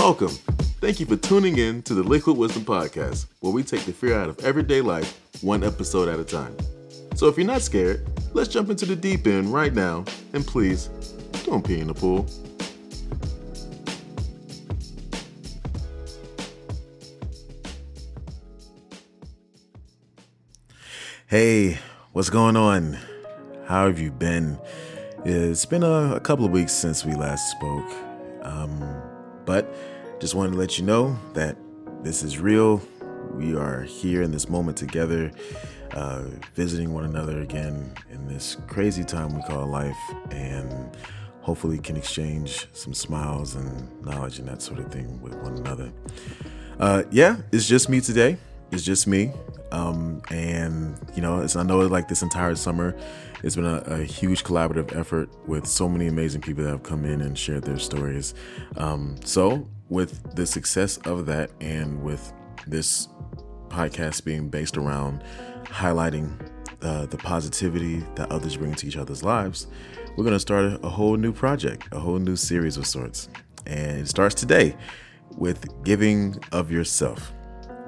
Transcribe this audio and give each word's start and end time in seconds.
welcome. 0.00 0.30
Thank 0.80 0.98
you 0.98 1.04
for 1.04 1.16
tuning 1.16 1.58
in 1.58 1.82
to 1.82 1.92
the 1.92 2.02
Liquid 2.02 2.34
Wisdom 2.34 2.64
Podcast, 2.64 3.26
where 3.40 3.52
we 3.52 3.62
take 3.62 3.84
the 3.84 3.92
fear 3.92 4.18
out 4.18 4.30
of 4.30 4.42
everyday 4.42 4.80
life 4.80 5.20
one 5.42 5.62
episode 5.62 6.08
at 6.08 6.18
a 6.18 6.24
time. 6.24 6.56
So 7.14 7.28
if 7.28 7.36
you're 7.36 7.46
not 7.46 7.60
scared, 7.60 8.08
let's 8.32 8.48
jump 8.48 8.70
into 8.70 8.86
the 8.86 8.96
deep 8.96 9.26
end 9.26 9.52
right 9.52 9.74
now, 9.74 10.06
and 10.32 10.46
please, 10.46 10.86
don't 11.44 11.62
pee 11.62 11.80
in 11.80 11.88
the 11.88 11.92
pool. 11.92 12.26
Hey, 21.26 21.78
what's 22.12 22.30
going 22.30 22.56
on? 22.56 22.96
How 23.66 23.86
have 23.86 23.98
you 23.98 24.10
been? 24.10 24.58
It's 25.26 25.66
been 25.66 25.82
a, 25.82 26.14
a 26.14 26.20
couple 26.20 26.46
of 26.46 26.52
weeks 26.52 26.72
since 26.72 27.04
we 27.04 27.12
last 27.12 27.50
spoke, 27.50 27.92
um, 28.40 28.80
but 29.44 29.74
just 30.20 30.34
wanted 30.34 30.52
to 30.52 30.58
let 30.58 30.78
you 30.78 30.84
know 30.84 31.18
that 31.34 31.56
this 32.02 32.22
is 32.22 32.38
real. 32.38 32.80
We 33.32 33.56
are 33.56 33.82
here 33.82 34.22
in 34.22 34.32
this 34.32 34.48
moment 34.48 34.76
together, 34.76 35.30
uh, 35.92 36.24
visiting 36.54 36.92
one 36.92 37.04
another 37.04 37.40
again 37.40 37.92
in 38.10 38.26
this 38.26 38.56
crazy 38.66 39.04
time 39.04 39.34
we 39.34 39.42
call 39.42 39.66
life, 39.66 39.96
and 40.30 40.96
hopefully 41.40 41.78
can 41.78 41.96
exchange 41.96 42.68
some 42.72 42.92
smiles 42.94 43.54
and 43.54 44.04
knowledge 44.04 44.38
and 44.38 44.48
that 44.48 44.62
sort 44.62 44.78
of 44.78 44.92
thing 44.92 45.20
with 45.20 45.34
one 45.36 45.56
another. 45.56 45.90
Uh, 46.78 47.02
yeah, 47.10 47.36
it's 47.52 47.66
just 47.66 47.88
me 47.88 48.00
today. 48.00 48.36
It's 48.70 48.84
just 48.84 49.06
me. 49.06 49.32
Um, 49.72 50.22
and 50.30 50.98
you 51.14 51.22
know, 51.22 51.46
I 51.54 51.62
know 51.62 51.80
like 51.80 52.08
this 52.08 52.22
entire 52.22 52.54
summer, 52.54 52.96
it's 53.42 53.56
been 53.56 53.64
a, 53.64 53.82
a, 53.86 54.02
huge 54.02 54.44
collaborative 54.44 54.94
effort 54.96 55.30
with 55.46 55.66
so 55.66 55.88
many 55.88 56.06
amazing 56.06 56.40
people 56.40 56.64
that 56.64 56.70
have 56.70 56.82
come 56.82 57.04
in 57.04 57.20
and 57.20 57.36
shared 57.38 57.64
their 57.64 57.78
stories. 57.78 58.34
Um, 58.76 59.16
so 59.24 59.68
with 59.88 60.34
the 60.36 60.46
success 60.46 60.98
of 60.98 61.26
that, 61.26 61.50
and 61.60 62.02
with 62.02 62.32
this 62.66 63.08
podcast 63.68 64.24
being 64.24 64.48
based 64.48 64.76
around 64.76 65.22
highlighting 65.64 66.30
uh, 66.82 67.06
the 67.06 67.16
positivity 67.16 68.04
that 68.14 68.30
others 68.30 68.56
bring 68.56 68.74
to 68.74 68.86
each 68.86 68.96
other's 68.96 69.22
lives, 69.22 69.66
we're 70.16 70.24
going 70.24 70.36
to 70.36 70.40
start 70.40 70.64
a, 70.64 70.80
a 70.86 70.88
whole 70.88 71.16
new 71.16 71.32
project, 71.32 71.88
a 71.92 71.98
whole 71.98 72.18
new 72.18 72.36
series 72.36 72.76
of 72.76 72.86
sorts, 72.86 73.28
and 73.66 74.00
it 74.00 74.08
starts 74.08 74.34
today 74.34 74.76
with 75.36 75.84
giving 75.84 76.36
of 76.52 76.70
yourself. 76.70 77.32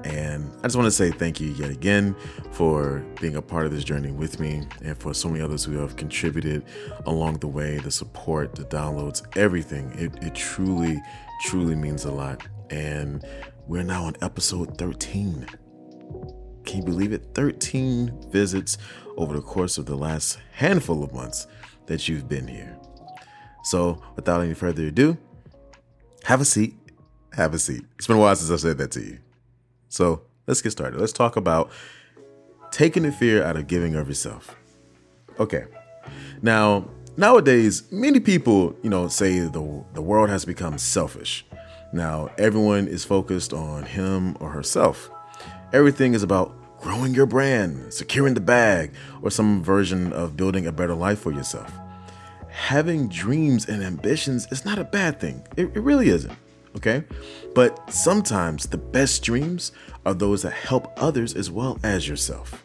And 0.03 0.51
I 0.59 0.63
just 0.63 0.75
want 0.75 0.85
to 0.85 0.91
say 0.91 1.11
thank 1.11 1.39
you 1.39 1.49
yet 1.51 1.69
again 1.69 2.15
for 2.51 3.05
being 3.21 3.35
a 3.35 3.41
part 3.41 3.65
of 3.65 3.71
this 3.71 3.83
journey 3.83 4.11
with 4.11 4.39
me 4.39 4.67
and 4.83 4.97
for 4.97 5.13
so 5.13 5.29
many 5.29 5.41
others 5.41 5.63
who 5.63 5.77
have 5.77 5.95
contributed 5.95 6.65
along 7.05 7.39
the 7.39 7.47
way 7.47 7.77
the 7.77 7.91
support, 7.91 8.55
the 8.55 8.65
downloads, 8.65 9.25
everything. 9.37 9.91
It, 9.97 10.23
it 10.23 10.35
truly, 10.35 11.01
truly 11.45 11.75
means 11.75 12.05
a 12.05 12.11
lot. 12.11 12.45
And 12.69 13.25
we're 13.67 13.83
now 13.83 14.05
on 14.05 14.15
episode 14.21 14.77
13. 14.77 15.47
Can 16.65 16.77
you 16.77 16.83
believe 16.83 17.13
it? 17.13 17.27
13 17.33 18.29
visits 18.29 18.77
over 19.17 19.33
the 19.33 19.41
course 19.41 19.77
of 19.77 19.85
the 19.85 19.95
last 19.95 20.39
handful 20.51 21.03
of 21.03 21.13
months 21.13 21.47
that 21.85 22.07
you've 22.07 22.27
been 22.27 22.47
here. 22.47 22.77
So, 23.63 24.01
without 24.15 24.41
any 24.41 24.53
further 24.53 24.87
ado, 24.87 25.17
have 26.23 26.41
a 26.41 26.45
seat. 26.45 26.75
Have 27.33 27.53
a 27.53 27.59
seat. 27.59 27.83
It's 27.97 28.07
been 28.07 28.17
a 28.17 28.19
while 28.19 28.35
since 28.35 28.51
I've 28.51 28.59
said 28.59 28.77
that 28.77 28.91
to 28.91 29.01
you. 29.01 29.19
So 29.93 30.23
let's 30.47 30.59
get 30.59 30.71
started. 30.71 30.99
Let's 30.99 31.13
talk 31.13 31.35
about 31.35 31.69
taking 32.71 33.03
the 33.03 33.11
fear 33.11 33.43
out 33.43 33.55
of 33.55 33.67
giving 33.67 33.93
of 33.93 34.07
yourself. 34.07 34.55
Okay. 35.39 35.65
Now, 36.41 36.89
nowadays, 37.15 37.83
many 37.91 38.19
people, 38.19 38.75
you 38.81 38.89
know, 38.89 39.07
say 39.07 39.41
the 39.41 39.83
the 39.93 40.01
world 40.01 40.31
has 40.31 40.45
become 40.45 40.79
selfish. 40.79 41.45
Now, 41.93 42.31
everyone 42.39 42.87
is 42.87 43.05
focused 43.05 43.53
on 43.53 43.83
him 43.83 44.35
or 44.39 44.49
herself. 44.49 45.11
Everything 45.73 46.15
is 46.15 46.23
about 46.23 46.55
growing 46.81 47.13
your 47.13 47.27
brand, 47.27 47.93
securing 47.93 48.33
the 48.33 48.41
bag, 48.41 48.93
or 49.21 49.29
some 49.29 49.63
version 49.63 50.11
of 50.11 50.35
building 50.35 50.65
a 50.65 50.71
better 50.71 50.95
life 50.95 51.19
for 51.19 51.31
yourself. 51.31 51.71
Having 52.49 53.09
dreams 53.09 53.67
and 53.67 53.83
ambitions 53.83 54.47
is 54.51 54.65
not 54.65 54.79
a 54.79 54.83
bad 54.83 55.19
thing. 55.19 55.45
It, 55.55 55.65
it 55.75 55.81
really 55.81 56.09
isn't 56.09 56.33
okay? 56.77 57.03
But 57.53 57.91
sometimes 57.91 58.67
the 58.67 58.77
best 58.77 59.23
dreams 59.23 59.71
are 60.05 60.13
those 60.13 60.41
that 60.43 60.53
help 60.53 60.91
others 60.97 61.33
as 61.33 61.49
well 61.49 61.79
as 61.83 62.07
yourself. 62.07 62.63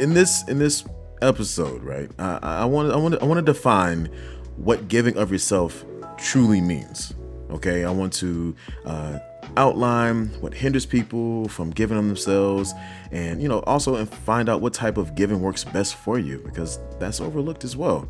In 0.00 0.14
this 0.14 0.46
in 0.48 0.58
this 0.58 0.84
episode, 1.22 1.82
right? 1.82 2.10
I, 2.18 2.38
I 2.42 2.64
want 2.64 2.92
I 2.92 2.96
want 2.96 3.20
I 3.22 3.24
want 3.24 3.44
to 3.44 3.52
define 3.52 4.08
what 4.56 4.88
giving 4.88 5.16
of 5.16 5.30
yourself 5.32 5.84
truly 6.18 6.60
means. 6.60 7.14
Okay, 7.50 7.84
I 7.84 7.90
want 7.90 8.12
to 8.14 8.54
uh, 8.86 9.18
outline 9.56 10.28
what 10.40 10.54
hinders 10.54 10.86
people 10.86 11.48
from 11.48 11.70
giving 11.70 11.98
of 11.98 12.04
themselves, 12.06 12.72
and 13.10 13.42
you 13.42 13.48
know 13.48 13.60
also 13.60 13.96
and 13.96 14.08
find 14.08 14.48
out 14.48 14.60
what 14.60 14.72
type 14.72 14.96
of 14.96 15.14
giving 15.14 15.40
works 15.40 15.64
best 15.64 15.96
for 15.96 16.18
you 16.18 16.38
because 16.44 16.78
that's 16.98 17.20
overlooked 17.20 17.64
as 17.64 17.76
well. 17.76 18.08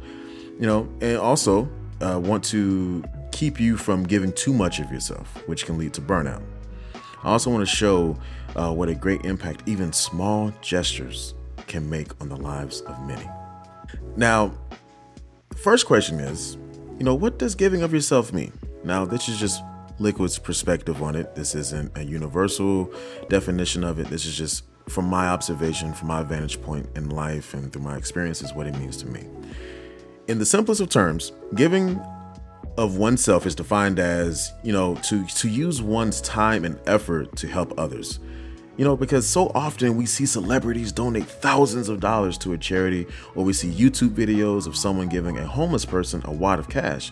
You 0.58 0.66
know, 0.66 0.88
and 1.00 1.18
also 1.18 1.68
uh, 2.00 2.20
want 2.22 2.44
to 2.44 3.02
keep 3.32 3.58
you 3.58 3.76
from 3.76 4.04
giving 4.04 4.32
too 4.32 4.52
much 4.52 4.78
of 4.78 4.90
yourself, 4.92 5.42
which 5.46 5.66
can 5.66 5.78
lead 5.78 5.92
to 5.94 6.00
burnout. 6.00 6.42
I 7.24 7.30
also 7.30 7.50
want 7.50 7.66
to 7.66 7.74
show 7.74 8.16
uh, 8.54 8.72
what 8.72 8.88
a 8.88 8.94
great 8.94 9.24
impact 9.24 9.62
even 9.66 9.92
small 9.92 10.52
gestures 10.60 11.34
can 11.66 11.88
make 11.88 12.08
on 12.20 12.28
the 12.28 12.36
lives 12.36 12.82
of 12.82 13.00
many. 13.06 13.28
Now, 14.16 14.52
the 15.50 15.56
first 15.56 15.86
question 15.86 16.20
is, 16.20 16.56
you 16.98 17.04
know, 17.04 17.14
what 17.14 17.38
does 17.38 17.54
giving 17.54 17.82
of 17.82 17.92
yourself 17.92 18.32
mean? 18.32 18.52
Now, 18.84 19.04
this 19.04 19.28
is 19.28 19.38
just 19.38 19.62
Liquid's 19.98 20.38
perspective 20.38 21.02
on 21.02 21.14
it. 21.14 21.34
This 21.34 21.54
isn't 21.54 21.96
a 21.96 22.02
universal 22.02 22.92
definition 23.28 23.84
of 23.84 23.98
it. 23.98 24.08
This 24.08 24.26
is 24.26 24.36
just 24.36 24.64
from 24.88 25.06
my 25.06 25.28
observation, 25.28 25.92
from 25.92 26.08
my 26.08 26.22
vantage 26.22 26.60
point 26.60 26.88
in 26.96 27.10
life 27.10 27.54
and 27.54 27.72
through 27.72 27.82
my 27.82 27.96
experiences, 27.96 28.52
what 28.52 28.66
it 28.66 28.76
means 28.78 28.96
to 28.98 29.06
me. 29.06 29.26
In 30.28 30.38
the 30.38 30.46
simplest 30.46 30.80
of 30.80 30.88
terms, 30.88 31.32
giving 31.54 32.00
of 32.76 32.96
oneself 32.96 33.46
is 33.46 33.54
defined 33.54 33.98
as, 33.98 34.52
you 34.62 34.72
know, 34.72 34.94
to 34.96 35.26
to 35.26 35.48
use 35.48 35.82
one's 35.82 36.20
time 36.20 36.64
and 36.64 36.78
effort 36.86 37.36
to 37.36 37.46
help 37.46 37.78
others. 37.78 38.18
You 38.78 38.86
know, 38.86 38.96
because 38.96 39.26
so 39.26 39.52
often 39.54 39.96
we 39.96 40.06
see 40.06 40.24
celebrities 40.24 40.92
donate 40.92 41.26
thousands 41.26 41.90
of 41.90 42.00
dollars 42.00 42.38
to 42.38 42.54
a 42.54 42.58
charity, 42.58 43.06
or 43.34 43.44
we 43.44 43.52
see 43.52 43.70
YouTube 43.70 44.10
videos 44.10 44.66
of 44.66 44.76
someone 44.76 45.08
giving 45.08 45.36
a 45.36 45.46
homeless 45.46 45.84
person 45.84 46.22
a 46.24 46.32
wad 46.32 46.58
of 46.58 46.70
cash. 46.70 47.10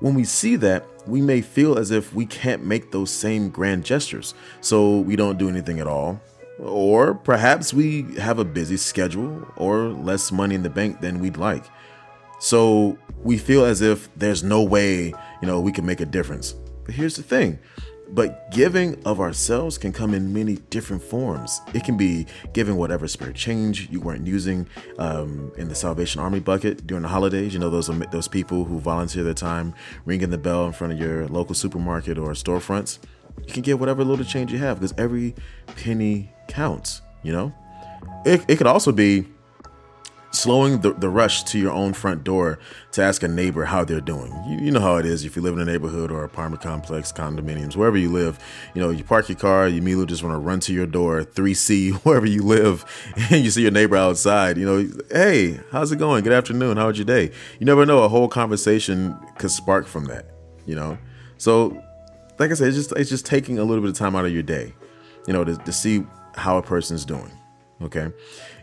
When 0.00 0.14
we 0.14 0.24
see 0.24 0.56
that, 0.56 0.86
we 1.06 1.20
may 1.20 1.42
feel 1.42 1.78
as 1.78 1.90
if 1.90 2.14
we 2.14 2.24
can't 2.24 2.64
make 2.64 2.90
those 2.90 3.10
same 3.10 3.50
grand 3.50 3.84
gestures, 3.84 4.32
so 4.62 5.00
we 5.00 5.14
don't 5.14 5.38
do 5.38 5.50
anything 5.50 5.80
at 5.80 5.86
all. 5.86 6.18
Or 6.58 7.14
perhaps 7.14 7.74
we 7.74 8.02
have 8.16 8.38
a 8.38 8.44
busy 8.44 8.78
schedule 8.78 9.46
or 9.56 9.88
less 9.88 10.32
money 10.32 10.54
in 10.54 10.62
the 10.62 10.70
bank 10.70 11.00
than 11.00 11.20
we'd 11.20 11.36
like. 11.36 11.64
So 12.42 12.98
we 13.22 13.38
feel 13.38 13.64
as 13.64 13.82
if 13.82 14.12
there's 14.16 14.42
no 14.42 14.64
way, 14.64 15.14
you 15.40 15.46
know, 15.46 15.60
we 15.60 15.70
can 15.70 15.86
make 15.86 16.00
a 16.00 16.04
difference. 16.04 16.56
But 16.84 16.96
here's 16.96 17.14
the 17.14 17.22
thing. 17.22 17.60
But 18.10 18.50
giving 18.50 19.00
of 19.04 19.20
ourselves 19.20 19.78
can 19.78 19.92
come 19.92 20.12
in 20.12 20.32
many 20.32 20.56
different 20.68 21.04
forms. 21.04 21.60
It 21.72 21.84
can 21.84 21.96
be 21.96 22.26
giving 22.52 22.74
whatever 22.74 23.06
spare 23.06 23.32
change 23.32 23.88
you 23.92 24.00
weren't 24.00 24.26
using 24.26 24.66
um, 24.98 25.52
in 25.56 25.68
the 25.68 25.76
Salvation 25.76 26.20
Army 26.20 26.40
bucket 26.40 26.84
during 26.84 27.02
the 27.02 27.08
holidays. 27.08 27.54
You 27.54 27.60
know 27.60 27.70
those 27.70 27.86
those 28.10 28.26
people 28.26 28.64
who 28.64 28.80
volunteer 28.80 29.22
their 29.22 29.34
time 29.34 29.72
ringing 30.04 30.30
the 30.30 30.36
bell 30.36 30.66
in 30.66 30.72
front 30.72 30.92
of 30.92 30.98
your 30.98 31.28
local 31.28 31.54
supermarket 31.54 32.18
or 32.18 32.30
storefronts. 32.30 32.98
You 33.46 33.52
can 33.52 33.62
give 33.62 33.78
whatever 33.78 34.02
little 34.02 34.24
change 34.24 34.50
you 34.50 34.58
have 34.58 34.80
because 34.80 34.94
every 34.98 35.36
penny 35.76 36.32
counts. 36.48 37.02
You 37.22 37.34
know, 37.34 37.54
it, 38.26 38.44
it 38.48 38.56
could 38.56 38.66
also 38.66 38.90
be 38.90 39.28
slowing 40.42 40.80
the, 40.80 40.92
the 40.92 41.08
rush 41.08 41.44
to 41.44 41.58
your 41.58 41.72
own 41.72 41.92
front 41.92 42.24
door 42.24 42.58
to 42.90 43.02
ask 43.02 43.22
a 43.22 43.28
neighbor 43.28 43.64
how 43.64 43.84
they're 43.84 44.00
doing. 44.00 44.32
You, 44.46 44.58
you, 44.58 44.70
know 44.72 44.80
how 44.80 44.96
it 44.96 45.06
is 45.06 45.24
if 45.24 45.36
you 45.36 45.42
live 45.42 45.54
in 45.54 45.60
a 45.60 45.64
neighborhood 45.64 46.10
or 46.10 46.24
apartment 46.24 46.62
complex, 46.62 47.12
condominiums, 47.12 47.76
wherever 47.76 47.96
you 47.96 48.10
live. 48.10 48.38
You 48.74 48.82
know, 48.82 48.90
you 48.90 49.04
park 49.04 49.28
your 49.28 49.38
car, 49.38 49.68
you 49.68 49.78
immediately 49.78 50.06
just 50.06 50.24
want 50.24 50.34
to 50.34 50.38
run 50.38 50.58
to 50.60 50.72
your 50.72 50.86
door, 50.86 51.22
3C, 51.22 51.92
wherever 52.04 52.26
you 52.26 52.42
live, 52.42 52.84
and 53.30 53.44
you 53.44 53.50
see 53.50 53.62
your 53.62 53.70
neighbor 53.70 53.96
outside. 53.96 54.58
You 54.58 54.66
know, 54.66 54.90
hey, 55.10 55.60
how's 55.70 55.92
it 55.92 55.96
going? 55.96 56.24
Good 56.24 56.32
afternoon. 56.32 56.76
How 56.76 56.88
was 56.88 56.98
your 56.98 57.04
day? 57.04 57.30
You 57.60 57.66
never 57.66 57.86
know. 57.86 58.02
A 58.02 58.08
whole 58.08 58.28
conversation 58.28 59.16
could 59.38 59.50
spark 59.50 59.86
from 59.86 60.06
that. 60.06 60.26
You 60.66 60.74
know, 60.74 60.98
so 61.38 61.82
like 62.38 62.50
I 62.50 62.54
said, 62.54 62.68
it's 62.68 62.76
just 62.76 62.92
it's 62.92 63.10
just 63.10 63.26
taking 63.26 63.58
a 63.58 63.64
little 63.64 63.82
bit 63.82 63.90
of 63.90 63.96
time 63.96 64.16
out 64.16 64.24
of 64.24 64.32
your 64.32 64.42
day, 64.42 64.74
you 65.26 65.32
know, 65.32 65.44
to, 65.44 65.56
to 65.56 65.72
see 65.72 66.04
how 66.34 66.58
a 66.58 66.62
person's 66.62 67.04
doing. 67.04 67.30
Okay. 67.82 68.12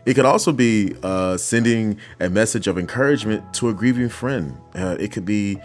It 0.06 0.14
could 0.14 0.24
also 0.24 0.52
be 0.52 0.94
uh, 1.02 1.36
sending 1.36 1.98
a 2.20 2.30
message 2.30 2.66
of 2.66 2.78
encouragement 2.78 3.52
to 3.54 3.68
a 3.68 3.74
grieving 3.74 4.08
friend. 4.08 4.56
Uh, 4.74 4.96
it 4.98 5.12
could 5.12 5.26
be 5.26 5.58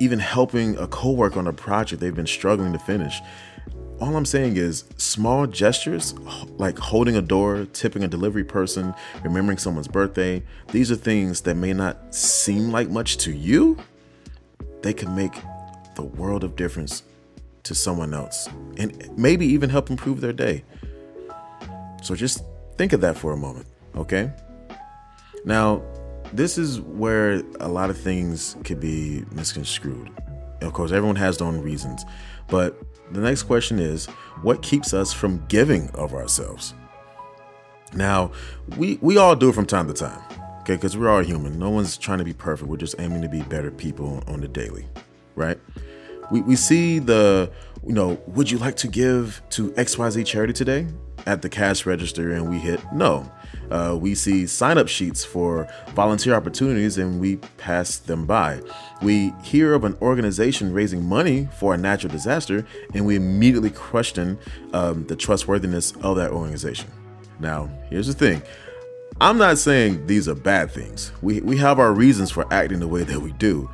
even 0.00 0.18
helping 0.18 0.76
a 0.78 0.86
coworker 0.86 1.38
on 1.38 1.46
a 1.46 1.52
project 1.52 2.00
they've 2.00 2.14
been 2.14 2.26
struggling 2.26 2.72
to 2.72 2.78
finish. 2.78 3.20
All 3.98 4.14
I'm 4.14 4.26
saying 4.26 4.58
is 4.58 4.84
small 4.98 5.46
gestures 5.46 6.12
like 6.58 6.78
holding 6.78 7.16
a 7.16 7.22
door, 7.22 7.66
tipping 7.72 8.04
a 8.04 8.08
delivery 8.08 8.44
person, 8.44 8.94
remembering 9.22 9.56
someone's 9.56 9.88
birthday, 9.88 10.42
these 10.70 10.90
are 10.90 10.96
things 10.96 11.40
that 11.42 11.54
may 11.54 11.72
not 11.72 12.14
seem 12.14 12.70
like 12.70 12.90
much 12.90 13.16
to 13.18 13.32
you. 13.32 13.78
They 14.82 14.92
can 14.92 15.16
make 15.16 15.40
the 15.94 16.02
world 16.02 16.44
of 16.44 16.56
difference 16.56 17.04
to 17.62 17.74
someone 17.74 18.12
else 18.12 18.48
and 18.76 19.10
maybe 19.16 19.46
even 19.46 19.70
help 19.70 19.88
improve 19.88 20.20
their 20.20 20.32
day. 20.32 20.62
So 22.02 22.14
just 22.14 22.42
think 22.76 22.92
of 22.92 23.00
that 23.00 23.16
for 23.16 23.32
a 23.32 23.36
moment, 23.36 23.66
okay? 23.96 24.32
Now, 25.44 25.82
this 26.32 26.58
is 26.58 26.80
where 26.80 27.42
a 27.60 27.68
lot 27.68 27.90
of 27.90 27.98
things 27.98 28.56
could 28.64 28.80
be 28.80 29.24
misconstrued. 29.30 30.10
Of 30.60 30.72
course, 30.72 30.92
everyone 30.92 31.16
has 31.16 31.38
their 31.38 31.46
own 31.46 31.60
reasons, 31.60 32.04
but 32.48 32.80
the 33.12 33.20
next 33.20 33.44
question 33.44 33.78
is 33.78 34.06
what 34.42 34.62
keeps 34.62 34.92
us 34.92 35.12
from 35.12 35.44
giving 35.46 35.90
of 35.90 36.14
ourselves? 36.14 36.74
Now, 37.94 38.32
we 38.76 38.98
we 39.00 39.16
all 39.16 39.36
do 39.36 39.50
it 39.50 39.54
from 39.54 39.66
time 39.66 39.86
to 39.86 39.94
time. 39.94 40.20
Okay, 40.60 40.74
because 40.74 40.96
we're 40.96 41.08
all 41.08 41.22
human. 41.22 41.60
No 41.60 41.70
one's 41.70 41.96
trying 41.96 42.18
to 42.18 42.24
be 42.24 42.32
perfect. 42.32 42.68
We're 42.68 42.76
just 42.76 42.96
aiming 42.98 43.22
to 43.22 43.28
be 43.28 43.42
better 43.42 43.70
people 43.70 44.24
on 44.26 44.40
the 44.40 44.48
daily, 44.48 44.88
right? 45.36 45.60
We, 46.32 46.40
we 46.40 46.56
see 46.56 46.98
the, 46.98 47.52
you 47.86 47.92
know, 47.92 48.20
would 48.26 48.50
you 48.50 48.58
like 48.58 48.74
to 48.78 48.88
give 48.88 49.40
to 49.50 49.70
XYZ 49.72 50.26
charity 50.26 50.52
today? 50.52 50.88
At 51.26 51.42
the 51.42 51.48
cash 51.48 51.86
register, 51.86 52.32
and 52.32 52.48
we 52.48 52.58
hit 52.58 52.80
no. 52.92 53.30
Uh, 53.70 53.96
we 54.00 54.14
see 54.14 54.46
sign 54.46 54.78
up 54.78 54.88
sheets 54.88 55.24
for 55.24 55.68
volunteer 55.94 56.34
opportunities 56.34 56.98
and 56.98 57.20
we 57.20 57.36
pass 57.58 57.98
them 57.98 58.26
by. 58.26 58.60
We 59.02 59.32
hear 59.42 59.74
of 59.74 59.84
an 59.84 59.96
organization 60.00 60.72
raising 60.72 61.04
money 61.04 61.48
for 61.58 61.74
a 61.74 61.76
natural 61.76 62.12
disaster 62.12 62.64
and 62.94 63.04
we 63.04 63.16
immediately 63.16 63.70
question 63.70 64.38
um, 64.72 65.04
the 65.06 65.16
trustworthiness 65.16 65.92
of 66.02 66.16
that 66.16 66.30
organization. 66.30 66.90
Now, 67.40 67.68
here's 67.90 68.06
the 68.06 68.14
thing 68.14 68.42
I'm 69.20 69.38
not 69.38 69.58
saying 69.58 70.06
these 70.06 70.28
are 70.28 70.34
bad 70.34 70.70
things. 70.70 71.12
We, 71.22 71.40
we 71.40 71.56
have 71.56 71.78
our 71.78 71.92
reasons 71.92 72.30
for 72.30 72.52
acting 72.52 72.80
the 72.80 72.88
way 72.88 73.02
that 73.02 73.20
we 73.20 73.32
do. 73.32 73.68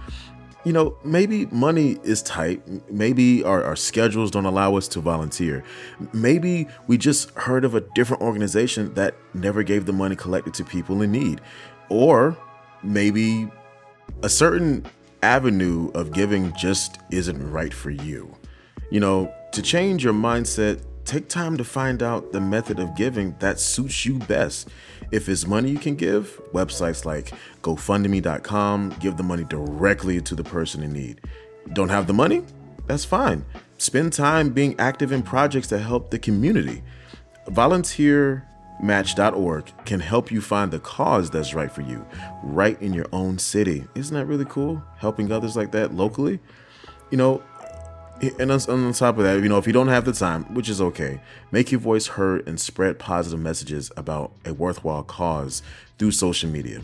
You 0.64 0.73
know, 0.73 0.97
maybe 1.05 1.47
money 1.47 1.99
is 2.05 2.23
tight. 2.23 2.62
Maybe 2.91 3.43
our, 3.43 3.64
our 3.64 3.75
schedules 3.75 4.31
don't 4.31 4.44
allow 4.44 4.76
us 4.76 4.87
to 4.88 5.00
volunteer. 5.00 5.64
Maybe 6.12 6.69
we 6.87 6.99
just 6.99 7.31
heard 7.32 7.64
of 7.64 7.75
a 7.75 7.81
different 7.81 8.23
organization 8.23 8.94
that 8.94 9.17
never 9.35 9.64
gave 9.64 9.87
the 9.87 9.93
money 9.93 10.14
collected 10.14 10.55
to 10.55 10.64
people 10.64 11.03
in 11.03 11.11
need. 11.11 11.41
Or 11.88 12.37
maybe 12.85 13.50
a 14.23 14.29
certain 14.29 14.87
avenue 15.23 15.91
of 15.94 16.12
giving 16.12 16.53
just 16.55 17.00
isn't 17.11 17.50
right 17.50 17.75
for 17.75 17.91
you. 17.91 18.32
You 18.91 19.00
know, 19.00 19.35
to 19.53 19.62
change 19.62 20.05
your 20.05 20.15
mindset, 20.15 20.82
take 21.05 21.29
time 21.29 21.57
to 21.57 21.65
find 21.65 22.03
out 22.03 22.33
the 22.33 22.41
method 22.41 22.79
of 22.79 22.95
giving 22.95 23.37
that 23.39 23.61
suits 23.61 24.07
you 24.07 24.19
best. 24.19 24.69
If 25.11 25.29
it's 25.29 25.47
money 25.47 25.71
you 25.71 25.79
can 25.79 25.95
give, 25.95 26.41
websites 26.53 27.05
like 27.05 27.33
GoFundMe.com 27.63 28.97
give 29.01 29.17
the 29.17 29.23
money 29.23 29.45
directly 29.45 30.21
to 30.21 30.35
the 30.35 30.45
person 30.45 30.83
in 30.83 30.93
need. 30.93 31.21
Don't 31.73 31.91
have 31.91 32.07
the 32.07 32.13
money? 32.13 32.43
That's 32.87 33.05
fine. 33.05 33.45
Spend 33.79 34.13
time 34.13 34.51
being 34.51 34.79
active 34.79 35.11
in 35.13 35.23
projects 35.23 35.69
that 35.69 35.81
help 35.81 36.11
the 36.11 36.19
community. 36.19 36.83
VolunteerMatch.org 37.49 39.73
can 39.85 40.01
help 40.01 40.31
you 40.31 40.41
find 40.41 40.71
the 40.71 40.79
cause 40.79 41.29
that's 41.31 41.53
right 41.55 41.71
for 41.71 41.83
you, 41.83 42.07
right 42.43 42.81
in 42.81 42.95
your 42.95 43.07
own 43.13 43.39
city. 43.39 43.85
Isn't 43.95 44.15
that 44.15 44.25
really 44.27 44.47
cool? 44.47 44.83
Helping 44.99 45.31
others 45.33 45.57
like 45.57 45.73
that 45.73 45.95
locally? 45.95 46.41
You 47.11 47.19
know, 47.19 47.43
and 48.23 48.53
on, 48.53 48.93
top 48.93 49.19
of 49.19 49.25
that, 49.25 49.43
you 49.43 49.49
know, 49.49 49.59
if 49.59 49.67
you 49.67 49.73
don't 49.73 49.89
have 49.89 50.05
the 50.05 50.13
time, 50.13 50.45
which 50.55 50.69
is 50.69 50.81
okay, 50.81 51.21
make 51.51 51.73
your 51.73 51.81
voice 51.81 52.07
heard 52.07 52.47
and 52.47 52.61
spread 52.61 52.99
positive 52.99 53.41
messages 53.41 53.91
about 53.97 54.33
a 54.45 54.55
worthwhile 54.55 55.03
cause 55.03 55.63
through 55.99 56.13
social 56.13 56.49
media. 56.49 56.81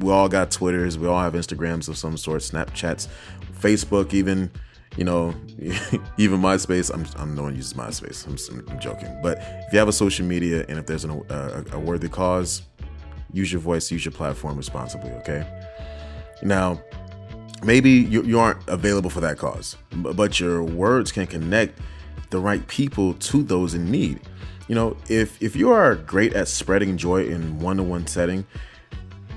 We 0.00 0.10
all 0.10 0.28
got 0.28 0.50
Twitters, 0.50 0.98
we 0.98 1.06
all 1.06 1.20
have 1.20 1.34
Instagrams 1.34 1.88
of 1.88 1.98
some 1.98 2.16
sort, 2.16 2.40
Snapchats, 2.40 3.08
Facebook, 3.60 4.14
even, 4.14 4.50
you 4.96 5.04
know, 5.04 5.34
even 6.16 6.40
MySpace. 6.40 6.92
I'm, 6.92 7.06
I'm 7.20 7.34
no 7.34 7.42
one 7.42 7.54
uses 7.54 7.74
MySpace. 7.74 8.26
I'm, 8.26 8.66
I'm 8.70 8.80
joking. 8.80 9.14
But 9.22 9.38
if 9.40 9.72
you 9.72 9.78
have 9.78 9.88
a 9.88 9.92
social 9.92 10.24
media 10.24 10.64
and 10.68 10.78
if 10.78 10.86
there's 10.86 11.04
an, 11.04 11.22
a, 11.28 11.64
a 11.72 11.78
worthy 11.78 12.08
cause, 12.08 12.62
use 13.32 13.52
your 13.52 13.60
voice, 13.60 13.90
use 13.90 14.04
your 14.04 14.12
platform 14.12 14.56
responsibly, 14.56 15.10
okay? 15.10 15.46
Now, 16.42 16.82
maybe 17.64 17.90
you, 17.90 18.22
you 18.22 18.38
aren't 18.38 18.66
available 18.68 19.10
for 19.10 19.20
that 19.20 19.38
cause, 19.38 19.76
but 19.92 20.40
your 20.40 20.62
words 20.62 21.12
can 21.12 21.26
connect 21.26 21.78
the 22.30 22.38
right 22.38 22.66
people 22.66 23.14
to 23.14 23.42
those 23.42 23.74
in 23.74 23.90
need. 23.90 24.20
You 24.68 24.74
know, 24.74 24.96
if 25.08 25.42
if 25.42 25.56
you 25.56 25.72
are 25.72 25.96
great 25.96 26.34
at 26.34 26.48
spreading 26.48 26.96
joy 26.96 27.26
in 27.26 27.58
one-to-one 27.58 28.06
setting, 28.06 28.46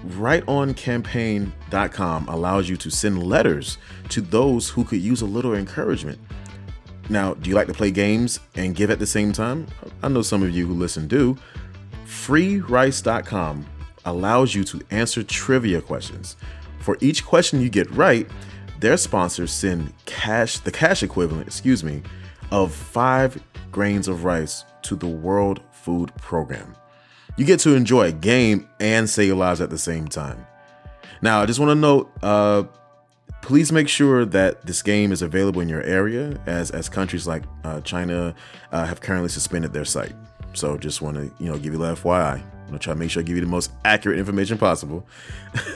writeoncampaign.com 0.08 2.28
allows 2.28 2.70
you 2.70 2.78
to 2.78 2.90
send 2.90 3.24
letters 3.24 3.78
to 4.10 4.22
those 4.22 4.70
who 4.70 4.84
could 4.84 5.02
use 5.02 5.22
a 5.22 5.26
little 5.26 5.56
encouragement. 5.56 6.20
Now, 7.10 7.34
do 7.36 7.50
you 7.50 7.56
like 7.56 7.68
to 7.68 7.74
play 7.74 7.92
games 7.92 8.40
and 8.56 8.76
give 8.76 8.90
at 8.90 9.00
the 9.00 9.06
same 9.06 9.32
time? 9.32 9.68
I 10.02 10.08
know 10.08 10.22
some 10.22 10.44
of 10.44 10.52
you 10.52 10.68
who 10.68 10.74
listen 10.74 11.08
do. 11.08 11.38
Freerice.com 12.06 13.66
allows 14.06 14.56
you 14.56 14.64
to 14.64 14.82
answer 14.92 15.24
trivia 15.24 15.82
questions. 15.82 16.38
For 16.86 17.00
each 17.02 17.26
question 17.26 17.62
you 17.62 17.70
get 17.70 17.90
right, 17.90 18.30
their 18.80 18.96
sponsors 18.96 19.52
send 19.52 19.92
cash, 20.06 20.60
the 20.60 20.70
cash 20.70 21.02
equivalent, 21.02 21.48
excuse 21.48 21.84
me, 21.84 22.04
of 22.52 22.76
five 22.76 23.42
grains 23.72 24.08
of 24.08 24.24
rice 24.24 24.66
to 24.84 24.96
the 24.96 25.08
World 25.08 25.62
Food 25.72 26.16
Program. 26.18 26.76
You 27.38 27.46
get 27.46 27.60
to 27.62 27.74
enjoy 27.74 28.10
a 28.10 28.12
game 28.12 28.70
and 28.80 29.10
save 29.10 29.36
lives 29.36 29.62
at 29.62 29.72
the 29.72 29.80
same 29.80 30.08
time. 30.08 30.46
Now, 31.24 31.42
I 31.42 31.48
just 31.48 31.60
want 31.60 31.72
to 31.72 31.76
note, 31.76 32.12
uh, 32.22 32.66
please 33.42 33.72
make 33.72 33.90
sure 33.90 34.24
that 34.24 34.68
this 34.68 34.84
game 34.84 35.12
is 35.12 35.24
available 35.24 35.62
in 35.62 35.70
your 35.70 35.82
area, 35.82 36.40
as 36.46 36.70
as 36.70 36.88
countries 36.88 37.26
like 37.26 37.46
uh, 37.64 37.82
China 37.82 38.36
uh, 38.72 38.86
have 38.86 39.02
currently 39.02 39.30
suspended 39.30 39.74
their 39.74 39.86
site. 39.86 40.14
So, 40.56 40.78
just 40.78 41.02
want 41.02 41.18
to 41.18 41.44
you 41.44 41.52
know 41.52 41.58
give 41.58 41.74
you 41.74 41.84
a 41.84 41.96
FYI. 41.96 42.42
I'm 42.66 42.72
gonna 42.72 42.80
try 42.80 42.94
to 42.94 43.00
make 43.00 43.12
sure 43.12 43.22
I 43.22 43.24
give 43.24 43.36
you 43.36 43.42
the 43.42 43.48
most 43.48 43.72
accurate 43.84 44.18
information 44.18 44.58
possible. 44.58 45.06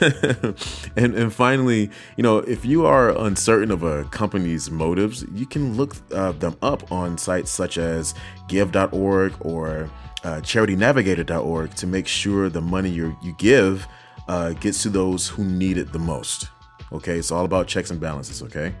and 0.96 1.14
and 1.14 1.32
finally, 1.32 1.88
you 2.16 2.22
know, 2.24 2.38
if 2.38 2.64
you 2.64 2.84
are 2.84 3.16
uncertain 3.16 3.70
of 3.70 3.84
a 3.84 4.04
company's 4.04 4.70
motives, 4.70 5.24
you 5.32 5.46
can 5.46 5.76
look 5.76 5.94
uh, 6.12 6.32
them 6.32 6.56
up 6.62 6.90
on 6.90 7.16
sites 7.16 7.52
such 7.52 7.78
as 7.78 8.14
Give.org 8.48 9.34
or 9.40 9.88
uh, 10.24 10.40
CharityNavigator.org 10.40 11.74
to 11.76 11.86
make 11.86 12.08
sure 12.08 12.48
the 12.48 12.60
money 12.60 12.90
you 12.90 13.16
you 13.22 13.36
give 13.38 13.86
uh, 14.26 14.52
gets 14.54 14.82
to 14.82 14.88
those 14.88 15.28
who 15.28 15.44
need 15.44 15.78
it 15.78 15.92
the 15.92 15.98
most. 15.98 16.48
Okay, 16.92 17.18
it's 17.18 17.30
all 17.30 17.44
about 17.44 17.68
checks 17.68 17.92
and 17.92 18.00
balances. 18.00 18.42
Okay. 18.42 18.74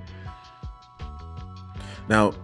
Now, 2.08 2.34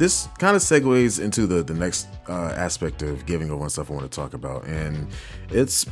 this 0.00 0.28
kind 0.38 0.56
of 0.56 0.62
segues 0.62 1.22
into 1.22 1.46
the 1.46 1.62
the 1.62 1.74
next 1.74 2.08
uh, 2.26 2.54
aspect 2.56 3.02
of 3.02 3.26
giving 3.26 3.50
of 3.50 3.58
oneself 3.58 3.90
I 3.90 3.94
want 3.94 4.10
to 4.10 4.16
talk 4.16 4.32
about, 4.32 4.64
and 4.64 5.06
it's 5.50 5.84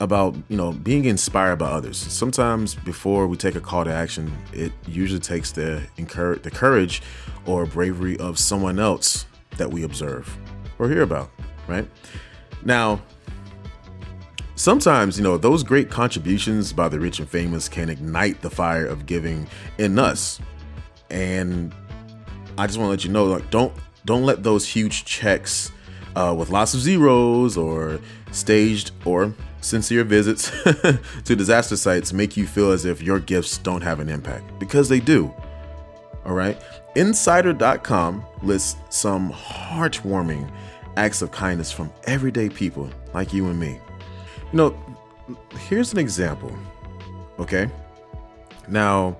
about 0.00 0.34
you 0.48 0.56
know 0.56 0.72
being 0.72 1.04
inspired 1.04 1.56
by 1.56 1.66
others. 1.66 1.98
Sometimes 1.98 2.74
before 2.74 3.26
we 3.26 3.36
take 3.36 3.54
a 3.54 3.60
call 3.60 3.84
to 3.84 3.92
action, 3.92 4.34
it 4.54 4.72
usually 4.86 5.20
takes 5.20 5.52
the 5.52 5.82
incur- 5.98 6.36
the 6.36 6.50
courage 6.50 7.02
or 7.44 7.66
bravery 7.66 8.16
of 8.16 8.38
someone 8.38 8.78
else 8.78 9.26
that 9.58 9.70
we 9.70 9.82
observe 9.82 10.34
or 10.78 10.88
hear 10.88 11.02
about. 11.02 11.30
Right 11.68 11.86
now, 12.64 13.02
sometimes 14.54 15.18
you 15.18 15.24
know 15.24 15.36
those 15.36 15.62
great 15.62 15.90
contributions 15.90 16.72
by 16.72 16.88
the 16.88 16.98
rich 16.98 17.18
and 17.18 17.28
famous 17.28 17.68
can 17.68 17.90
ignite 17.90 18.40
the 18.40 18.48
fire 18.48 18.86
of 18.86 19.04
giving 19.04 19.46
in 19.76 19.98
us, 19.98 20.40
and 21.10 21.74
I 22.58 22.66
just 22.66 22.78
want 22.78 22.88
to 22.88 22.90
let 22.90 23.04
you 23.04 23.10
know, 23.10 23.24
like, 23.24 23.50
don't 23.50 23.72
don't 24.04 24.24
let 24.24 24.42
those 24.42 24.66
huge 24.66 25.04
checks 25.04 25.70
uh, 26.16 26.34
with 26.36 26.50
lots 26.50 26.74
of 26.74 26.80
zeros 26.80 27.56
or 27.56 28.00
staged 28.32 28.90
or 29.04 29.34
sincere 29.60 30.04
visits 30.04 30.50
to 31.24 31.36
disaster 31.36 31.76
sites 31.76 32.12
make 32.12 32.36
you 32.36 32.46
feel 32.46 32.72
as 32.72 32.84
if 32.84 33.00
your 33.00 33.20
gifts 33.20 33.58
don't 33.58 33.82
have 33.82 34.00
an 34.00 34.08
impact 34.08 34.58
because 34.58 34.88
they 34.88 35.00
do. 35.00 35.32
All 36.24 36.34
right. 36.34 36.60
Insider.com 36.94 38.24
lists 38.42 38.76
some 38.90 39.32
heartwarming 39.32 40.50
acts 40.96 41.22
of 41.22 41.30
kindness 41.30 41.72
from 41.72 41.90
everyday 42.04 42.48
people 42.48 42.90
like 43.14 43.32
you 43.32 43.48
and 43.48 43.58
me. 43.58 43.80
You 44.52 44.56
know, 44.56 44.96
here's 45.68 45.92
an 45.92 45.98
example. 45.98 46.54
Okay. 47.38 47.70
Now, 48.68 49.16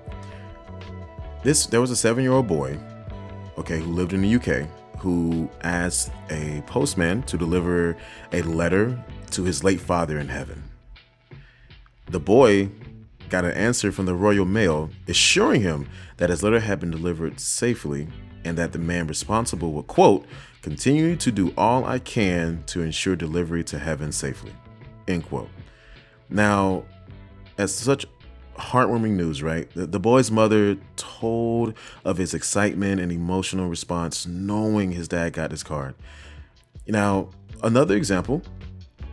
this 1.43 1.65
there 1.65 1.81
was 1.81 1.91
a 1.91 1.95
seven 1.95 2.23
year 2.23 2.33
old 2.33 2.47
boy 2.47 2.77
okay, 3.57 3.79
who 3.79 3.91
lived 3.91 4.13
in 4.13 4.21
the 4.21 4.35
UK, 4.35 4.67
who 4.99 5.49
asked 5.61 6.11
a 6.29 6.63
postman 6.67 7.23
to 7.23 7.37
deliver 7.37 7.97
a 8.31 8.41
letter 8.43 8.97
to 9.31 9.43
his 9.43 9.63
late 9.63 9.79
father 9.79 10.19
in 10.19 10.27
heaven. 10.27 10.63
The 12.07 12.19
boy 12.19 12.69
got 13.29 13.45
an 13.45 13.51
answer 13.51 13.91
from 13.91 14.05
the 14.05 14.13
Royal 14.13 14.45
Mail 14.45 14.89
assuring 15.07 15.61
him 15.61 15.89
that 16.17 16.29
his 16.29 16.43
letter 16.43 16.59
had 16.59 16.79
been 16.79 16.91
delivered 16.91 17.39
safely 17.39 18.07
and 18.45 18.57
that 18.57 18.73
the 18.73 18.79
man 18.79 19.07
responsible 19.07 19.71
would, 19.71 19.87
quote, 19.87 20.25
continue 20.61 21.15
to 21.15 21.31
do 21.31 21.53
all 21.57 21.85
I 21.85 21.99
can 21.99 22.63
to 22.67 22.81
ensure 22.81 23.15
delivery 23.15 23.63
to 23.65 23.79
heaven 23.79 24.11
safely, 24.11 24.53
end 25.07 25.25
quote. 25.25 25.49
Now, 26.29 26.83
as 27.57 27.73
such 27.73 28.05
heartwarming 28.57 29.11
news, 29.11 29.41
right? 29.41 29.69
The, 29.71 29.85
the, 29.87 29.99
boy's 29.99 30.29
mother 30.29 30.77
told 30.95 31.73
of 32.05 32.17
his 32.17 32.33
excitement 32.33 33.01
and 33.01 33.11
emotional 33.11 33.67
response 33.67 34.27
knowing 34.27 34.91
his 34.91 35.07
dad 35.07 35.33
got 35.33 35.51
his 35.51 35.63
card. 35.63 35.95
Now, 36.87 37.29
another 37.63 37.95
example 37.95 38.41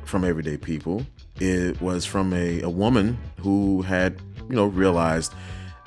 from 0.04 0.24
everyday 0.24 0.56
people, 0.56 1.06
it 1.36 1.80
was 1.80 2.04
from 2.04 2.32
a, 2.32 2.60
a 2.62 2.68
woman 2.68 3.18
who 3.38 3.82
had, 3.82 4.20
you 4.48 4.56
know, 4.56 4.66
realized 4.66 5.32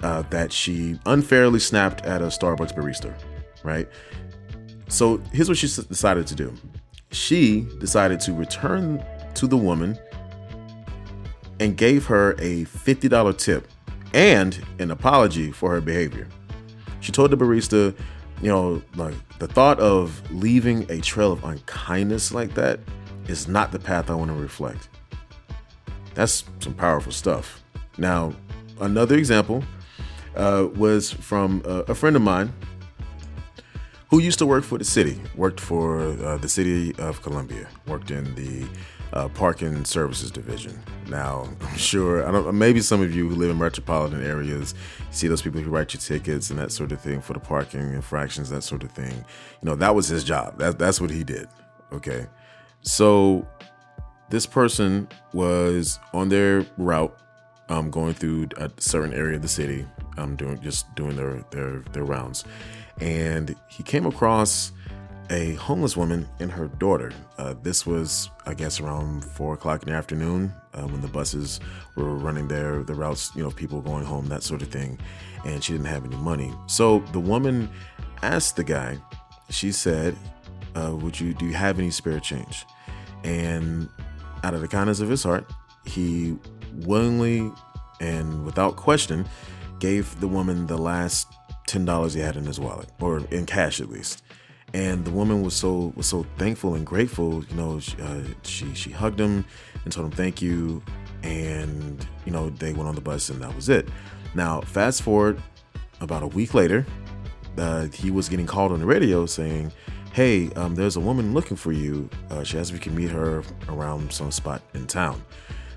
uh, 0.02 0.24
that 0.24 0.52
she 0.52 1.00
unfairly 1.06 1.60
snapped 1.60 2.02
at 2.06 2.22
a 2.22 2.26
Starbucks 2.26 2.76
barista, 2.76 3.14
right? 3.64 3.88
So 4.88 5.18
here's 5.32 5.50
what 5.50 5.58
she 5.58 5.68
decided 5.68 6.28
to 6.28 6.36
do. 6.36 6.54
She 7.12 7.68
decided 7.80 8.20
to 8.22 8.34
return 8.34 9.04
to 9.36 9.48
the 9.48 9.58
woman 9.58 9.98
and 11.60 11.78
gave 11.78 12.06
her 12.08 12.32
a 12.34 12.66
$50 12.66 13.38
tip 13.38 13.68
and 14.14 14.64
an 14.80 14.92
apology 14.92 15.52
for 15.52 15.72
her 15.72 15.82
behavior. 15.82 16.28
She 17.00 17.12
told 17.12 17.32
the 17.32 17.38
barista, 17.38 17.96
you 18.42 18.50
know, 18.50 18.82
like 18.96 19.16
the 19.40 19.48
thought 19.48 19.80
of 19.80 20.22
leaving 20.32 20.90
a 20.90 21.00
trail 21.02 21.32
of 21.32 21.44
unkindness 21.44 22.34
like 22.34 22.54
that 22.56 22.80
is 23.28 23.48
not 23.48 23.72
the 23.72 23.80
path 23.80 24.10
I 24.10 24.16
want 24.16 24.30
to 24.30 24.38
reflect. 24.38 24.90
That's 26.14 26.46
some 26.60 26.74
powerful 26.74 27.12
stuff. 27.12 27.64
Now, 27.98 28.34
another 28.80 29.18
example 29.18 29.64
uh, 30.36 30.68
was 30.76 31.12
from 31.12 31.62
a, 31.66 31.80
a, 31.90 31.96
friend 31.96 32.16
of 32.16 32.22
mine 32.22 32.54
who 34.10 34.20
used 34.20 34.40
to 34.40 34.46
work 34.46 34.64
for 34.64 34.78
the 34.78 34.86
city, 34.86 35.20
worked 35.36 35.60
for 35.60 36.02
uh, 36.02 36.38
the 36.38 36.50
city 36.50 36.94
of 36.98 37.22
Columbia, 37.22 37.68
worked 37.88 38.12
in 38.12 38.34
the 38.36 38.68
uh, 39.14 39.28
parking 39.30 39.86
services 39.86 40.32
division. 40.32 40.82
Now, 41.08 41.50
I'm 41.62 41.78
sure 41.78 42.28
I 42.28 42.32
don't. 42.32 42.56
Maybe 42.56 42.82
some 42.82 43.02
of 43.02 43.16
you 43.16 43.30
who 43.30 43.36
live 43.36 43.52
in 43.52 43.58
metropolitan 43.58 44.24
areas 44.24 44.74
see 45.12 45.28
those 45.28 45.42
people 45.42 45.62
who 45.62 45.70
write 45.70 45.94
your 45.94 46.02
tickets 46.02 46.50
and 46.50 46.60
that 46.60 46.72
sort 46.72 46.92
of 46.92 47.00
thing 47.02 47.22
for 47.22 47.34
the 47.34 47.40
parking 47.40 47.94
infractions, 47.94 48.50
that 48.50 48.64
sort 48.64 48.84
of 48.84 48.92
thing. 48.92 49.14
You 49.14 49.70
know, 49.70 49.76
that 49.76 49.96
was 49.96 50.08
his 50.08 50.24
job. 50.24 50.58
That, 50.60 50.80
that's 50.80 51.00
what 51.00 51.12
he 51.12 51.24
did. 51.24 51.48
Okay, 51.92 52.28
so 52.82 53.48
this 54.30 54.46
person 54.46 55.08
was 55.34 56.00
on 56.14 56.30
their 56.30 56.66
route, 56.78 57.16
um, 57.70 57.92
going 57.92 58.14
through 58.14 58.50
a 58.58 58.72
certain 58.80 59.14
area 59.14 59.36
of 59.36 59.42
the 59.42 59.48
city, 59.48 59.86
um, 60.18 60.36
doing 60.36 60.60
just 60.62 60.94
doing 60.96 61.16
their 61.16 61.44
their 61.52 61.80
their 61.92 62.04
rounds, 62.04 62.44
and 63.00 63.56
he 63.68 63.84
came 63.84 64.06
across 64.06 64.72
a 65.30 65.56
homeless 65.56 65.96
woman 65.96 66.28
and 66.40 66.52
her 66.52 66.68
daughter. 66.68 67.12
Uh, 67.38 67.56
this 67.62 67.86
was, 67.86 68.30
I 68.46 68.54
guess, 68.54 68.80
around 68.80 69.24
four 69.24 69.54
o'clock 69.54 69.84
in 69.84 69.90
the 69.90 69.96
afternoon 69.96 70.54
uh, 70.74 70.84
when 70.84 71.02
the 71.02 71.08
buses 71.08 71.60
were 71.96 72.16
running 72.16 72.48
their 72.48 72.84
the 72.84 72.94
routes. 72.94 73.32
You 73.36 73.44
know, 73.44 73.52
people 73.52 73.82
going 73.82 74.06
home, 74.06 74.28
that 74.28 74.44
sort 74.44 74.62
of 74.62 74.70
thing, 74.70 75.00
and 75.46 75.64
she 75.64 75.74
didn't 75.74 75.88
have 75.88 76.06
any 76.06 76.18
money. 76.18 76.54
So 76.68 77.00
the 77.12 77.20
woman 77.20 77.70
asked 78.22 78.56
the 78.56 78.64
guy. 78.64 78.98
She 79.50 79.72
said, 79.72 80.16
uh, 80.76 80.96
"Would 80.96 81.20
you 81.20 81.34
do 81.34 81.46
you 81.46 81.54
have 81.54 81.80
any 81.80 81.92
spare 81.92 82.20
change?" 82.20 82.66
And 83.24 83.90
out 84.44 84.54
of 84.54 84.62
the 84.62 84.68
kindness 84.68 85.00
of 85.00 85.10
his 85.10 85.24
heart, 85.24 85.50
he 85.86 86.38
willingly 86.74 87.52
and 88.02 88.46
without 88.46 88.76
question 88.76 89.26
gave 89.80 90.20
the 90.20 90.28
woman 90.28 90.68
the 90.68 90.78
last 90.78 91.28
ten 91.68 91.86
dollars 91.86 92.14
he 92.14 92.20
had 92.20 92.36
in 92.36 92.46
his 92.46 92.60
wallet, 92.60 92.90
or 93.00 93.20
in 93.32 93.46
cash 93.46 93.80
at 93.80 93.90
least 93.90 94.22
and 94.74 95.06
the 95.06 95.12
woman 95.12 95.44
was 95.44 95.54
so 95.54 95.94
was 95.96 96.08
so 96.08 96.26
thankful 96.38 96.76
and 96.76 96.86
grateful. 96.86 97.44
You 97.46 97.56
know, 97.56 97.80
she, 97.80 97.96
uh, 98.02 98.22
she 98.44 98.74
she 98.74 98.92
hugged 98.92 99.20
him 99.20 99.46
and 99.84 99.94
told 99.94 100.08
him 100.08 100.12
thank 100.12 100.42
you, 100.42 100.82
and 101.22 102.06
you 102.26 102.32
know 102.32 102.50
they 102.50 102.74
went 102.74 102.88
on 102.88 102.96
the 102.96 103.02
bus 103.02 103.30
and 103.30 103.42
that 103.42 103.56
was 103.56 103.70
it. 103.70 103.88
Now, 104.36 104.62
fast 104.62 105.04
forward 105.04 105.42
about 106.02 106.24
a 106.24 106.28
week 106.28 106.54
later, 106.54 106.86
uh, 107.58 107.86
he 107.88 108.10
was 108.10 108.30
getting 108.30 108.48
called 108.48 108.72
on 108.72 108.80
the 108.80 108.86
radio 108.86 109.26
saying, 109.26 109.72
"Hey, 110.12 110.50
um, 110.54 110.74
there's 110.76 110.96
a 110.96 111.02
woman 111.02 111.34
looking 111.34 111.58
for 111.58 111.72
you. 111.72 112.10
Uh, 112.32 112.44
she 112.44 112.58
asked 112.58 112.72
if 112.72 112.76
we 112.76 112.80
can 112.80 112.96
meet 112.96 113.12
her 113.12 113.44
around 113.70 114.12
some 114.12 114.32
spot 114.32 114.62
in 114.74 114.88
town." 114.88 115.24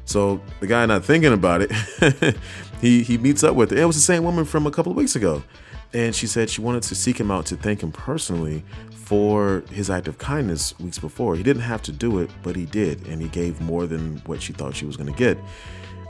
So 0.07 0.41
the 0.61 0.67
guy 0.67 0.87
not 0.87 1.05
thinking 1.05 1.33
about 1.33 1.61
it, 1.63 2.37
he 2.81 3.03
he 3.03 3.19
meets 3.19 3.45
up 3.45 3.55
with 3.55 3.71
her. 3.73 3.77
It 3.77 3.85
was 3.85 3.97
the 3.97 4.03
same 4.03 4.25
woman 4.25 4.45
from 4.45 4.67
a 4.67 4.71
couple 4.71 4.93
of 4.93 4.97
weeks 4.97 5.17
ago. 5.17 5.43
And 5.93 6.15
she 6.15 6.27
said 6.27 6.51
she 6.51 6.61
wanted 6.61 6.83
to 6.85 6.95
seek 6.95 7.19
him 7.19 7.31
out 7.31 7.47
to 7.47 7.57
thank 7.57 7.83
him 7.83 7.93
personally 7.93 8.65
for 8.93 9.63
his 9.71 9.89
act 9.89 10.09
of 10.09 10.19
kindness 10.19 10.79
weeks 10.81 10.99
before. 10.99 11.37
He 11.37 11.43
didn't 11.43 11.63
have 11.63 11.81
to 11.83 11.93
do 11.93 12.19
it, 12.19 12.31
but 12.43 12.57
he 12.57 12.67
did, 12.67 13.07
and 13.07 13.23
he 13.23 13.29
gave 13.29 13.61
more 13.61 13.87
than 13.87 14.19
what 14.27 14.43
she 14.43 14.53
thought 14.53 14.75
she 14.75 14.85
was 14.85 14.97
going 14.97 15.13
to 15.13 15.17
get. 15.17 15.39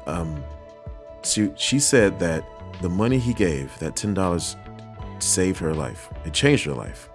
Um, 0.06 0.42
she, 1.22 1.50
she 1.56 1.78
said 1.78 2.18
that 2.20 2.44
the 2.80 2.88
money 2.88 3.18
he 3.18 3.34
gave, 3.34 3.78
that 3.80 3.96
$10, 3.96 4.56
saved 5.22 5.58
her 5.58 5.74
life. 5.74 6.08
It 6.24 6.32
changed 6.32 6.64
her 6.64 6.72
life. 6.72 7.10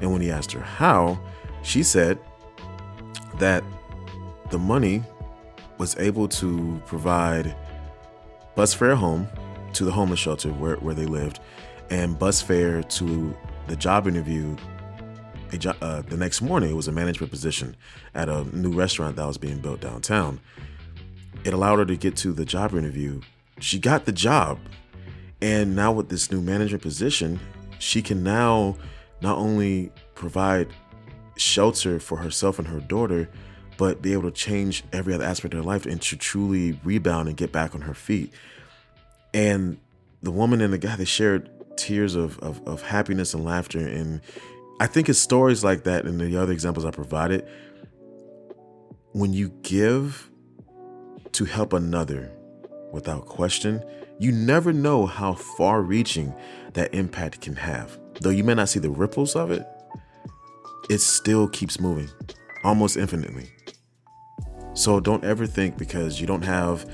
And 0.00 0.12
when 0.12 0.20
he 0.20 0.30
asked 0.30 0.50
her 0.52 0.60
how, 0.60 1.20
she 1.62 1.82
said 1.84 2.18
that 3.38 3.62
the 4.50 4.58
money 4.58 5.04
was 5.80 5.96
able 5.96 6.28
to 6.28 6.78
provide 6.84 7.56
bus 8.54 8.74
fare 8.74 8.94
home 8.94 9.26
to 9.72 9.82
the 9.82 9.90
homeless 9.90 10.20
shelter 10.20 10.50
where, 10.50 10.76
where 10.76 10.94
they 10.94 11.06
lived 11.06 11.40
and 11.88 12.18
bus 12.18 12.42
fare 12.42 12.82
to 12.82 13.34
the 13.66 13.74
job 13.74 14.06
interview 14.06 14.54
jo- 15.58 15.72
uh, 15.80 16.02
the 16.02 16.18
next 16.18 16.42
morning. 16.42 16.68
It 16.68 16.74
was 16.74 16.86
a 16.86 16.92
management 16.92 17.32
position 17.32 17.74
at 18.14 18.28
a 18.28 18.44
new 18.54 18.72
restaurant 18.72 19.16
that 19.16 19.26
was 19.26 19.38
being 19.38 19.58
built 19.58 19.80
downtown. 19.80 20.38
It 21.44 21.54
allowed 21.54 21.78
her 21.78 21.86
to 21.86 21.96
get 21.96 22.14
to 22.18 22.34
the 22.34 22.44
job 22.44 22.74
interview. 22.74 23.22
She 23.58 23.78
got 23.78 24.04
the 24.04 24.12
job. 24.12 24.58
And 25.40 25.74
now, 25.74 25.92
with 25.92 26.10
this 26.10 26.30
new 26.30 26.42
management 26.42 26.82
position, 26.82 27.40
she 27.78 28.02
can 28.02 28.22
now 28.22 28.76
not 29.22 29.38
only 29.38 29.90
provide 30.14 30.68
shelter 31.38 31.98
for 31.98 32.18
herself 32.18 32.58
and 32.58 32.68
her 32.68 32.80
daughter, 32.80 33.30
but 33.80 34.02
be 34.02 34.12
able 34.12 34.24
to 34.24 34.30
change 34.30 34.84
every 34.92 35.14
other 35.14 35.24
aspect 35.24 35.54
of 35.54 35.60
her 35.60 35.66
life 35.66 35.86
and 35.86 36.02
to 36.02 36.14
truly 36.14 36.78
rebound 36.84 37.28
and 37.28 37.36
get 37.38 37.50
back 37.50 37.74
on 37.74 37.80
her 37.80 37.94
feet. 37.94 38.30
And 39.32 39.78
the 40.22 40.30
woman 40.30 40.60
and 40.60 40.70
the 40.70 40.76
guy 40.76 40.96
they 40.96 41.06
shared 41.06 41.48
tears 41.78 42.14
of, 42.14 42.38
of, 42.40 42.60
of 42.68 42.82
happiness 42.82 43.32
and 43.32 43.42
laughter. 43.42 43.78
And 43.78 44.20
I 44.80 44.86
think 44.86 45.08
it's 45.08 45.18
stories 45.18 45.64
like 45.64 45.84
that 45.84 46.04
and 46.04 46.20
the 46.20 46.36
other 46.36 46.52
examples 46.52 46.84
I 46.84 46.90
provided. 46.90 47.48
When 49.12 49.32
you 49.32 49.48
give 49.62 50.30
to 51.32 51.46
help 51.46 51.72
another 51.72 52.30
without 52.92 53.24
question, 53.24 53.82
you 54.18 54.30
never 54.30 54.74
know 54.74 55.06
how 55.06 55.32
far 55.32 55.80
reaching 55.80 56.34
that 56.74 56.92
impact 56.92 57.40
can 57.40 57.56
have. 57.56 57.98
Though 58.20 58.28
you 58.28 58.44
may 58.44 58.52
not 58.52 58.68
see 58.68 58.78
the 58.78 58.90
ripples 58.90 59.34
of 59.34 59.50
it, 59.50 59.66
it 60.90 60.98
still 60.98 61.48
keeps 61.48 61.80
moving 61.80 62.10
almost 62.62 62.98
infinitely. 62.98 63.48
So 64.80 64.98
don't 64.98 65.22
ever 65.24 65.44
think 65.44 65.76
because 65.76 66.22
you 66.22 66.26
don't 66.26 66.40
have 66.40 66.90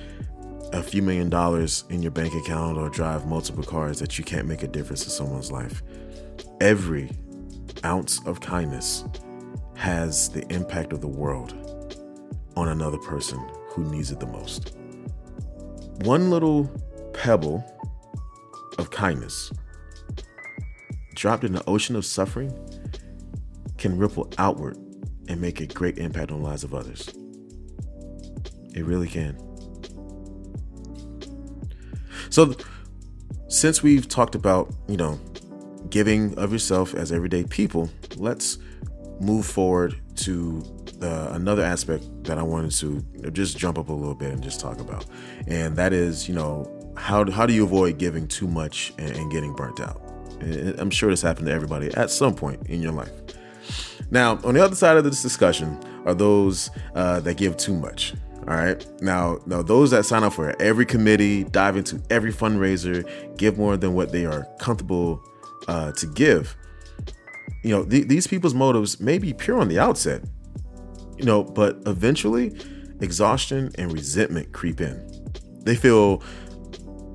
a 0.73 0.83
few 0.83 1.03
million 1.03 1.31
dollars 1.31 1.85
in 1.89 2.03
your 2.03 2.11
bank 2.11 2.35
account 2.35 2.79
or 2.79 2.89
drive 2.89 3.29
multiple 3.29 3.63
cars 3.63 4.01
that 4.01 4.19
you 4.19 4.25
can't 4.25 4.49
make 4.49 4.65
a 4.65 4.67
difference 4.67 5.05
in 5.05 5.11
someone's 5.11 5.53
life. 5.53 5.85
Every 6.61 7.13
ounce 7.85 8.19
of 8.27 8.41
kindness 8.41 9.05
has 9.77 10.29
the 10.31 10.45
impact 10.53 10.93
of 10.93 11.01
the 11.01 11.07
world 11.07 11.55
on 12.57 12.71
another 12.71 12.99
person 12.99 13.39
who 13.69 13.85
needs 13.85 14.11
it 14.11 14.19
the 14.19 14.27
most. 14.27 14.77
One 16.01 16.29
little 16.29 16.65
pebble 17.13 17.65
of 18.79 18.91
kindness 18.91 19.53
dropped 21.15 21.45
in 21.45 21.53
the 21.53 21.63
ocean 21.69 21.95
of 21.95 22.05
suffering 22.05 22.53
can 23.79 23.97
ripple 23.97 24.29
outward 24.39 24.77
and 25.29 25.41
make 25.41 25.61
a 25.61 25.67
great 25.67 25.99
impact 25.99 26.33
on 26.33 26.43
the 26.43 26.49
lives 26.49 26.65
of 26.65 26.75
others. 26.75 27.15
It 28.77 28.85
really 28.85 29.09
can. 29.09 29.37
So, 32.31 32.55
since 33.49 33.83
we've 33.83 34.07
talked 34.07 34.35
about, 34.35 34.73
you 34.87 34.99
know, 34.99 35.19
giving 35.89 36.37
of 36.39 36.53
yourself 36.53 36.95
as 36.95 37.11
everyday 37.11 37.45
people, 37.45 37.89
let's 38.17 38.59
move 39.19 39.47
forward 39.47 39.97
to 40.17 40.63
uh, 41.01 41.31
another 41.33 41.63
aspect 41.63 42.05
that 42.25 42.37
I 42.39 42.43
wanted 42.43 42.73
to 42.73 43.31
just 43.31 43.57
jump 43.57 43.79
up 43.79 43.89
a 43.89 43.93
little 43.93 44.15
bit 44.15 44.33
and 44.33 44.43
just 44.43 44.61
talk 44.61 44.79
about, 44.81 45.07
and 45.47 45.75
that 45.77 45.93
is, 45.93 46.29
you 46.29 46.35
know, 46.35 46.71
how 46.97 47.31
how 47.31 47.47
do 47.47 47.55
you 47.55 47.65
avoid 47.65 47.99
giving 47.99 48.29
too 48.29 48.47
much 48.47 48.93
and, 48.99 49.17
and 49.17 49.33
getting 49.33 49.55
burnt 49.55 49.81
out? 49.81 50.03
And 50.41 50.79
I'm 50.79 50.91
sure 50.91 51.09
this 51.09 51.23
happened 51.23 51.47
to 51.47 51.53
everybody 51.53 51.95
at 51.95 52.11
some 52.11 52.35
point 52.35 52.67
in 52.67 52.83
your 52.83 52.93
life. 52.93 53.11
Now, 54.11 54.39
on 54.45 54.55
the 54.55 54.63
other 54.63 54.77
side 54.77 54.99
of 54.99 55.05
this 55.05 55.23
discussion 55.23 55.79
are 56.05 56.15
those 56.15 56.71
uh, 56.95 57.21
that 57.21 57.39
give 57.39 57.57
too 57.57 57.75
much. 57.75 58.15
All 58.49 58.55
right. 58.55 58.87
Now, 59.03 59.39
now 59.47 59.63
those 59.63 59.91
that 59.91 60.05
sign 60.05 60.23
up 60.23 60.33
for 60.33 60.55
every 60.61 60.87
committee, 60.87 61.45
dive 61.45 61.77
into 61.77 62.01
every 62.11 62.33
fundraiser, 62.33 63.37
give 63.37 63.59
more 63.59 63.77
than 63.77 63.95
what 63.95 64.13
they 64.13 64.25
are 64.25 64.47
comfortable 64.61 65.21
uh, 65.67 65.93
to 65.93 66.07
give. 66.07 66.57
You 67.65 67.71
know, 67.71 67.85
th- 67.85 68.07
these 68.07 68.27
people's 68.27 68.55
motives 68.55 69.01
may 69.01 69.19
be 69.19 69.33
pure 69.33 69.59
on 69.59 69.69
the 69.69 69.79
outset, 69.79 70.23
you 71.19 71.25
know, 71.25 71.43
but 71.43 71.79
eventually 71.87 72.57
exhaustion 73.01 73.73
and 73.77 73.93
resentment 73.93 74.53
creep 74.53 74.81
in. 74.81 75.05
They 75.65 75.75
feel 75.75 76.23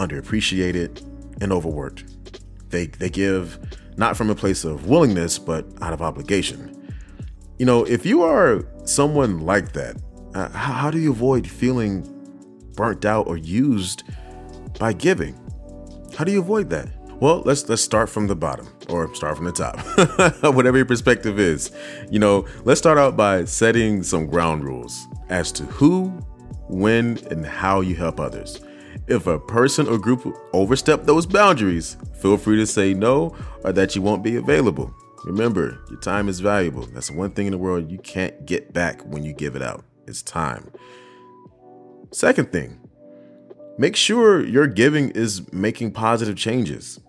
underappreciated, 0.02 1.08
and 1.42 1.52
overworked. 1.54 2.06
They, 2.70 2.88
they 2.88 3.10
give 3.10 3.60
not 3.98 4.18
from 4.18 4.30
a 4.30 4.36
place 4.36 4.64
of 4.64 4.88
willingness, 4.88 5.38
but 5.38 5.66
out 5.82 5.94
of 5.94 6.02
obligation. 6.02 6.78
You 7.60 7.66
know, 7.66 7.84
if 7.86 8.06
you 8.06 8.24
are 8.24 8.66
someone 8.86 9.42
like 9.42 9.74
that, 9.74 9.96
uh, 10.34 10.50
how, 10.50 10.74
how 10.74 10.92
do 10.92 11.00
you 11.00 11.12
avoid 11.12 11.48
feeling 11.48 12.08
burnt 12.76 13.06
out 13.06 13.28
or 13.28 13.38
used 13.38 14.04
by 14.80 14.94
giving? 14.94 15.36
How 16.18 16.24
do 16.24 16.32
you 16.32 16.40
avoid 16.40 16.70
that? 16.70 16.88
Well, 17.20 17.44
let's 17.46 17.70
let's 17.70 17.84
start 17.84 18.10
from 18.10 18.26
the 18.26 18.36
bottom 18.36 18.68
or 18.90 19.14
start 19.14 19.36
from 19.38 19.46
the 19.46 19.52
top. 19.52 19.78
Whatever 20.56 20.78
your 20.78 20.88
perspective 20.88 21.40
is. 21.40 21.72
You 22.10 22.20
know, 22.20 22.48
let's 22.64 22.80
start 22.80 22.98
out 22.98 23.16
by 23.16 23.46
setting 23.46 24.02
some 24.02 24.26
ground 24.26 24.64
rules 24.64 25.06
as 25.30 25.52
to 25.54 25.64
who, 25.66 26.08
when, 26.68 27.20
and 27.30 27.46
how 27.46 27.82
you 27.82 27.96
help 27.96 28.20
others. 28.20 28.60
If 29.08 29.28
a 29.28 29.40
person 29.40 29.88
or 29.88 30.00
group 30.00 30.26
overstep 30.54 31.06
those 31.06 31.26
boundaries, 31.26 31.96
feel 32.20 32.38
free 32.38 32.58
to 32.58 32.66
say 32.66 32.94
no 32.94 33.36
or 33.64 33.72
that 33.72 33.96
you 33.96 34.02
won't 34.02 34.24
be 34.24 34.38
available. 34.38 34.94
Remember, 35.24 35.78
your 35.90 36.00
time 36.00 36.28
is 36.28 36.40
valuable. 36.40 36.88
That's 36.88 37.12
one 37.12 37.32
thing 37.32 37.46
in 37.46 37.52
the 37.52 37.58
world 37.58 37.92
you 37.92 38.00
can't 38.00 38.46
get 38.48 38.74
back 38.74 39.02
when 39.06 39.24
you 39.24 39.34
give 39.34 39.56
it 39.56 39.62
out. 39.62 39.86
It's 40.08 40.22
time. 40.22 40.72
Second 42.12 42.52
thing, 42.52 42.80
make 43.78 43.96
sure 43.96 44.46
your 44.46 44.68
giving 44.68 45.12
is 45.12 45.52
making 45.54 45.92
positive 45.92 46.36
changes 46.36 47.00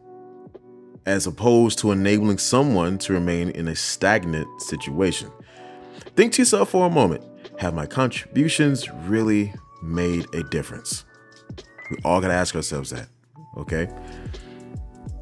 as 1.06 1.26
opposed 1.26 1.78
to 1.80 1.90
enabling 1.90 2.38
someone 2.38 2.98
to 2.98 3.12
remain 3.12 3.50
in 3.50 3.68
a 3.68 3.74
stagnant 3.74 4.62
situation. 4.62 5.30
Think 6.14 6.32
to 6.34 6.42
yourself 6.42 6.70
for 6.70 6.86
a 6.86 6.90
moment 6.90 7.24
have 7.58 7.74
my 7.74 7.86
contributions 7.86 8.88
really 9.06 9.52
made 9.82 10.26
a 10.34 10.42
difference? 10.44 11.04
We 11.90 11.96
all 12.04 12.20
got 12.20 12.28
to 12.28 12.34
ask 12.34 12.54
ourselves 12.54 12.90
that, 12.90 13.08
okay? 13.56 13.86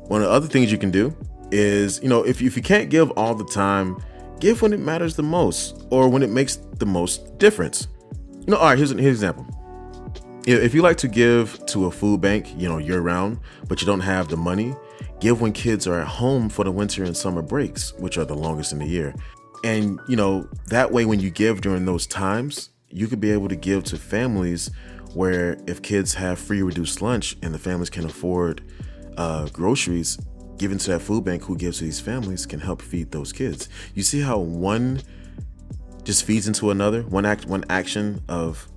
One 0.08 0.22
of 0.22 0.28
the 0.28 0.32
other 0.32 0.46
things 0.46 0.70
you 0.70 0.78
can 0.78 0.90
do 0.90 1.16
is, 1.50 2.00
you 2.02 2.08
know, 2.08 2.22
if, 2.22 2.42
if 2.42 2.56
you 2.56 2.62
can't 2.62 2.90
give 2.90 3.10
all 3.12 3.34
the 3.34 3.44
time, 3.46 4.02
give 4.40 4.62
when 4.62 4.72
it 4.72 4.80
matters 4.80 5.14
the 5.14 5.22
most 5.22 5.86
or 5.90 6.08
when 6.08 6.22
it 6.22 6.30
makes 6.30 6.56
the 6.56 6.86
most 6.86 7.38
difference. 7.38 7.88
You 8.40 8.46
know, 8.48 8.56
all 8.56 8.70
right, 8.70 8.78
here's 8.78 8.90
an, 8.90 8.98
here's 8.98 9.22
an 9.22 9.28
example. 9.28 9.46
If 10.46 10.74
you 10.74 10.82
like 10.82 10.96
to 10.98 11.08
give 11.08 11.64
to 11.66 11.86
a 11.86 11.90
food 11.90 12.20
bank, 12.20 12.48
you 12.56 12.68
know, 12.68 12.78
year 12.78 13.00
round, 13.00 13.38
but 13.68 13.80
you 13.80 13.86
don't 13.86 14.00
have 14.00 14.28
the 14.28 14.36
money, 14.36 14.74
give 15.20 15.40
when 15.40 15.52
kids 15.52 15.86
are 15.86 16.00
at 16.00 16.06
home 16.06 16.48
for 16.48 16.64
the 16.64 16.72
winter 16.72 17.04
and 17.04 17.16
summer 17.16 17.42
breaks, 17.42 17.92
which 17.98 18.16
are 18.16 18.24
the 18.24 18.34
longest 18.34 18.72
in 18.72 18.78
the 18.78 18.86
year. 18.86 19.14
And, 19.62 20.00
you 20.08 20.16
know, 20.16 20.48
that 20.68 20.90
way 20.90 21.04
when 21.04 21.20
you 21.20 21.30
give 21.30 21.60
during 21.60 21.84
those 21.84 22.06
times, 22.06 22.70
you 22.88 23.06
could 23.06 23.20
be 23.20 23.30
able 23.30 23.48
to 23.48 23.56
give 23.56 23.84
to 23.84 23.98
families 23.98 24.70
where 25.12 25.58
if 25.66 25.82
kids 25.82 26.14
have 26.14 26.38
free 26.38 26.62
reduced 26.62 27.02
lunch 27.02 27.36
and 27.42 27.52
the 27.52 27.58
families 27.58 27.90
can 27.90 28.06
afford 28.06 28.62
uh, 29.18 29.48
groceries, 29.48 30.18
given 30.60 30.76
to 30.76 30.90
that 30.90 31.00
food 31.00 31.24
bank 31.24 31.42
who 31.42 31.56
gives 31.56 31.78
to 31.78 31.84
these 31.84 32.00
families 32.00 32.44
can 32.44 32.60
help 32.60 32.82
feed 32.82 33.10
those 33.12 33.32
kids. 33.32 33.70
You 33.94 34.02
see 34.02 34.20
how 34.20 34.38
one 34.38 35.00
just 36.04 36.24
feeds 36.24 36.46
into 36.46 36.70
another. 36.70 37.00
One 37.04 37.24
act, 37.24 37.46
one 37.46 37.64
action 37.70 38.22
of 38.28 38.68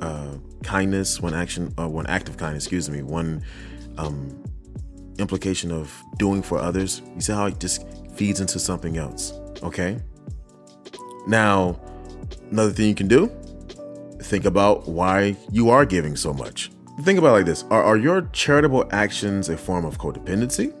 uh, 0.00 0.34
kindness, 0.64 1.20
one 1.20 1.34
action, 1.34 1.72
uh, 1.78 1.86
one 1.86 2.08
act 2.08 2.28
of 2.28 2.36
kindness. 2.36 2.64
Excuse 2.64 2.90
me. 2.90 3.02
One 3.02 3.44
um, 3.98 4.42
implication 5.20 5.70
of 5.70 5.96
doing 6.16 6.42
for 6.42 6.58
others. 6.58 7.02
You 7.14 7.20
see 7.20 7.32
how 7.32 7.46
it 7.46 7.60
just 7.60 7.86
feeds 8.16 8.40
into 8.40 8.58
something 8.58 8.96
else. 8.96 9.32
Okay. 9.62 10.00
Now, 11.28 11.78
another 12.50 12.72
thing 12.72 12.88
you 12.88 12.96
can 12.96 13.06
do 13.06 13.30
think 14.22 14.44
about 14.44 14.88
why 14.88 15.36
you 15.52 15.70
are 15.70 15.86
giving 15.86 16.16
so 16.16 16.34
much. 16.34 16.72
Think 17.02 17.20
about 17.20 17.30
like 17.30 17.46
this 17.46 17.62
are, 17.70 17.84
are 17.84 17.96
your 17.96 18.22
charitable 18.32 18.88
actions 18.90 19.48
a 19.48 19.56
form 19.56 19.84
of 19.84 19.98
codependency? 19.98 20.74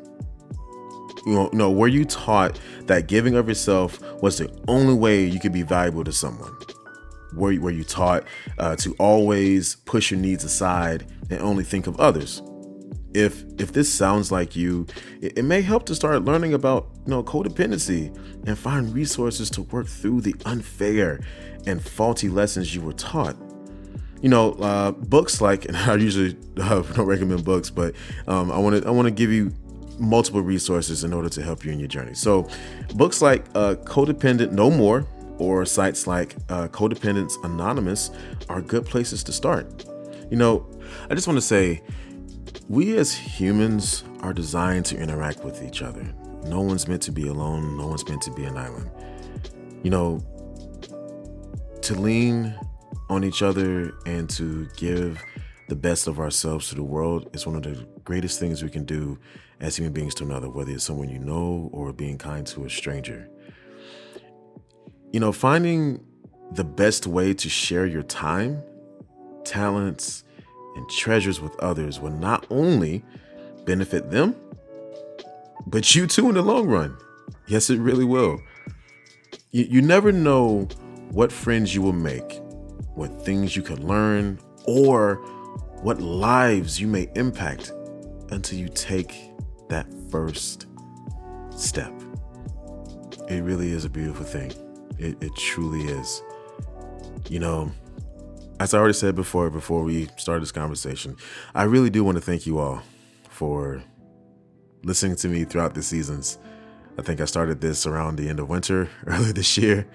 You 1.28 1.50
know, 1.52 1.70
were 1.70 1.88
you 1.88 2.06
taught 2.06 2.58
that 2.86 3.06
giving 3.06 3.34
of 3.34 3.48
yourself 3.48 4.00
was 4.22 4.38
the 4.38 4.50
only 4.66 4.94
way 4.94 5.26
you 5.26 5.38
could 5.38 5.52
be 5.52 5.60
valuable 5.60 6.02
to 6.04 6.12
someone? 6.12 6.50
Were, 7.34 7.54
were 7.60 7.70
you 7.70 7.84
taught 7.84 8.24
uh, 8.56 8.76
to 8.76 8.94
always 8.98 9.74
push 9.84 10.10
your 10.10 10.18
needs 10.18 10.42
aside 10.42 11.06
and 11.28 11.42
only 11.42 11.64
think 11.64 11.86
of 11.86 12.00
others? 12.00 12.42
If 13.12 13.44
if 13.58 13.72
this 13.72 13.92
sounds 13.92 14.32
like 14.32 14.56
you, 14.56 14.86
it, 15.20 15.38
it 15.38 15.42
may 15.42 15.60
help 15.60 15.84
to 15.86 15.94
start 15.94 16.24
learning 16.24 16.54
about 16.54 16.88
you 17.04 17.10
know 17.10 17.22
codependency 17.22 18.14
and 18.46 18.58
find 18.58 18.94
resources 18.94 19.50
to 19.50 19.62
work 19.62 19.86
through 19.86 20.22
the 20.22 20.34
unfair 20.46 21.20
and 21.66 21.84
faulty 21.84 22.30
lessons 22.30 22.74
you 22.74 22.80
were 22.80 22.94
taught. 22.94 23.36
You 24.22 24.30
know, 24.30 24.52
uh, 24.54 24.92
books 24.92 25.42
like, 25.42 25.64
and 25.68 25.76
I 25.76 25.94
usually 25.96 26.38
uh, 26.58 26.80
don't 26.94 27.06
recommend 27.06 27.44
books, 27.44 27.68
but 27.68 27.94
um, 28.26 28.50
I 28.50 28.58
want 28.58 28.82
to 28.82 28.88
I 28.88 28.92
want 28.92 29.06
to 29.06 29.12
give 29.12 29.30
you 29.30 29.52
multiple 29.98 30.42
resources 30.42 31.04
in 31.04 31.12
order 31.12 31.28
to 31.28 31.42
help 31.42 31.64
you 31.64 31.72
in 31.72 31.78
your 31.78 31.88
journey. 31.88 32.14
So, 32.14 32.48
books 32.94 33.20
like 33.22 33.44
uh, 33.54 33.76
Codependent 33.84 34.52
No 34.52 34.70
More 34.70 35.06
or 35.38 35.64
sites 35.64 36.06
like 36.06 36.36
uh, 36.48 36.68
Codependents 36.68 37.42
Anonymous 37.44 38.10
are 38.48 38.60
good 38.60 38.84
places 38.84 39.22
to 39.24 39.32
start. 39.32 39.84
You 40.30 40.36
know, 40.36 40.66
I 41.10 41.14
just 41.14 41.26
want 41.26 41.36
to 41.36 41.42
say, 41.42 41.82
we 42.68 42.96
as 42.96 43.14
humans 43.14 44.04
are 44.20 44.32
designed 44.32 44.84
to 44.86 44.96
interact 44.96 45.44
with 45.44 45.62
each 45.62 45.82
other. 45.82 46.12
No 46.44 46.60
one's 46.60 46.88
meant 46.88 47.02
to 47.02 47.12
be 47.12 47.28
alone. 47.28 47.76
No 47.76 47.86
one's 47.86 48.06
meant 48.08 48.22
to 48.22 48.32
be 48.32 48.44
an 48.44 48.56
island. 48.56 48.90
You 49.82 49.90
know, 49.90 50.20
to 51.82 51.94
lean 51.94 52.54
on 53.08 53.24
each 53.24 53.42
other 53.42 53.92
and 54.06 54.28
to 54.30 54.68
give 54.76 55.22
the 55.68 55.76
best 55.76 56.06
of 56.08 56.18
ourselves 56.18 56.68
to 56.70 56.74
the 56.74 56.82
world 56.82 57.30
is 57.32 57.46
one 57.46 57.56
of 57.56 57.62
the 57.62 57.86
greatest 58.04 58.40
things 58.40 58.62
we 58.62 58.70
can 58.70 58.84
do 58.84 59.18
as 59.60 59.76
human 59.76 59.92
beings 59.92 60.14
to 60.16 60.24
another, 60.24 60.48
whether 60.48 60.72
it's 60.72 60.84
someone 60.84 61.08
you 61.08 61.18
know 61.18 61.68
or 61.72 61.92
being 61.92 62.18
kind 62.18 62.46
to 62.46 62.64
a 62.64 62.70
stranger. 62.70 63.28
You 65.12 65.20
know, 65.20 65.32
finding 65.32 66.04
the 66.52 66.64
best 66.64 67.06
way 67.06 67.34
to 67.34 67.48
share 67.48 67.86
your 67.86 68.02
time, 68.02 68.62
talents, 69.44 70.24
and 70.76 70.88
treasures 70.88 71.40
with 71.40 71.58
others 71.60 71.98
will 71.98 72.10
not 72.10 72.46
only 72.50 73.04
benefit 73.64 74.10
them, 74.10 74.36
but 75.66 75.94
you 75.94 76.06
too 76.06 76.28
in 76.28 76.34
the 76.34 76.42
long 76.42 76.66
run. 76.66 76.96
Yes, 77.46 77.68
it 77.68 77.78
really 77.78 78.04
will. 78.04 78.40
You, 79.50 79.64
you 79.64 79.82
never 79.82 80.12
know 80.12 80.68
what 81.10 81.32
friends 81.32 81.74
you 81.74 81.82
will 81.82 81.92
make, 81.92 82.40
what 82.94 83.24
things 83.24 83.56
you 83.56 83.62
can 83.62 83.86
learn, 83.86 84.38
or 84.66 85.16
what 85.82 86.00
lives 86.00 86.80
you 86.80 86.86
may 86.86 87.08
impact 87.14 87.72
until 88.30 88.58
you 88.58 88.68
take 88.68 89.14
that 89.68 89.86
first 90.10 90.66
step. 91.50 91.92
It 93.28 93.42
really 93.42 93.72
is 93.72 93.84
a 93.84 93.90
beautiful 93.90 94.24
thing. 94.24 94.52
It, 94.98 95.22
it 95.22 95.34
truly 95.36 95.82
is. 95.82 96.22
You 97.28 97.40
know, 97.40 97.72
as 98.60 98.74
I 98.74 98.78
already 98.78 98.94
said 98.94 99.14
before, 99.14 99.50
before 99.50 99.82
we 99.82 100.08
started 100.16 100.42
this 100.42 100.52
conversation, 100.52 101.16
I 101.54 101.64
really 101.64 101.90
do 101.90 102.02
want 102.02 102.16
to 102.16 102.22
thank 102.22 102.46
you 102.46 102.58
all 102.58 102.82
for 103.28 103.82
listening 104.82 105.16
to 105.16 105.28
me 105.28 105.44
throughout 105.44 105.74
the 105.74 105.82
seasons. 105.82 106.38
I 106.98 107.02
think 107.02 107.20
I 107.20 107.26
started 107.26 107.60
this 107.60 107.86
around 107.86 108.16
the 108.16 108.28
end 108.28 108.40
of 108.40 108.48
winter 108.48 108.88
earlier 109.06 109.32
this 109.32 109.56
year. 109.58 109.86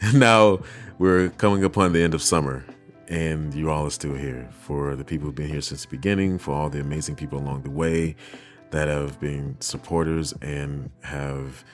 And 0.00 0.20
now 0.20 0.60
we're 0.98 1.30
coming 1.30 1.64
upon 1.64 1.92
the 1.92 2.02
end 2.02 2.12
of 2.12 2.22
summer, 2.22 2.64
and 3.08 3.54
you 3.54 3.70
all 3.70 3.86
are 3.86 3.90
still 3.90 4.14
here. 4.14 4.50
For 4.60 4.96
the 4.96 5.04
people 5.04 5.26
who've 5.26 5.34
been 5.34 5.48
here 5.48 5.62
since 5.62 5.82
the 5.82 5.90
beginning, 5.90 6.38
for 6.38 6.52
all 6.52 6.68
the 6.68 6.80
amazing 6.80 7.16
people 7.16 7.38
along 7.38 7.62
the 7.62 7.70
way 7.70 8.16
that 8.70 8.88
have 8.88 9.18
been 9.20 9.56
supporters 9.60 10.32
and 10.42 10.90
have, 11.02 11.64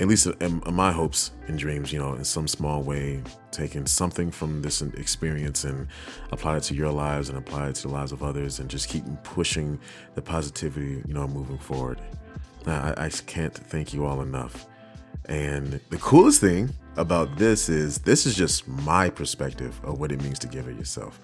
at 0.00 0.08
least 0.08 0.26
in 0.40 0.62
my 0.72 0.92
hopes 0.92 1.32
and 1.48 1.58
dreams, 1.58 1.92
you 1.92 1.98
know, 1.98 2.14
in 2.14 2.24
some 2.24 2.48
small 2.48 2.82
way, 2.82 3.22
taken 3.50 3.86
something 3.86 4.30
from 4.30 4.62
this 4.62 4.82
experience 4.82 5.64
and 5.64 5.86
applied 6.32 6.58
it 6.58 6.62
to 6.64 6.74
your 6.74 6.90
lives 6.90 7.28
and 7.28 7.38
applied 7.38 7.70
it 7.70 7.74
to 7.76 7.82
the 7.88 7.94
lives 7.94 8.12
of 8.12 8.22
others 8.22 8.58
and 8.58 8.70
just 8.70 8.88
keep 8.88 9.04
pushing 9.22 9.78
the 10.14 10.22
positivity, 10.22 11.02
you 11.06 11.14
know, 11.14 11.26
moving 11.26 11.58
forward. 11.58 12.00
I, 12.66 12.94
I 12.96 13.08
can't 13.10 13.54
thank 13.54 13.94
you 13.94 14.04
all 14.06 14.22
enough. 14.22 14.66
And 15.26 15.80
the 15.90 15.98
coolest 15.98 16.40
thing 16.40 16.70
about 16.96 17.36
this 17.36 17.68
is 17.68 17.98
this 17.98 18.26
is 18.26 18.34
just 18.34 18.66
my 18.68 19.10
perspective 19.10 19.78
of 19.84 20.00
what 20.00 20.12
it 20.12 20.22
means 20.22 20.38
to 20.40 20.48
give 20.48 20.68
it 20.68 20.76
yourself. 20.76 21.20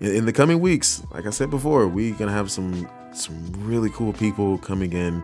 In, 0.00 0.14
in 0.14 0.26
the 0.26 0.32
coming 0.32 0.60
weeks, 0.60 1.02
like 1.12 1.26
I 1.26 1.30
said 1.30 1.50
before, 1.50 1.88
we're 1.88 2.14
gonna 2.14 2.32
have 2.32 2.50
some 2.50 2.88
some 3.12 3.52
really 3.56 3.90
cool 3.90 4.12
people 4.12 4.58
coming 4.58 4.92
in 4.92 5.22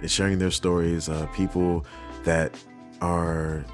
and 0.00 0.10
sharing 0.10 0.38
their 0.38 0.50
stories. 0.50 1.08
Uh, 1.08 1.26
people 1.34 1.86
that 2.24 2.54
are 3.00 3.64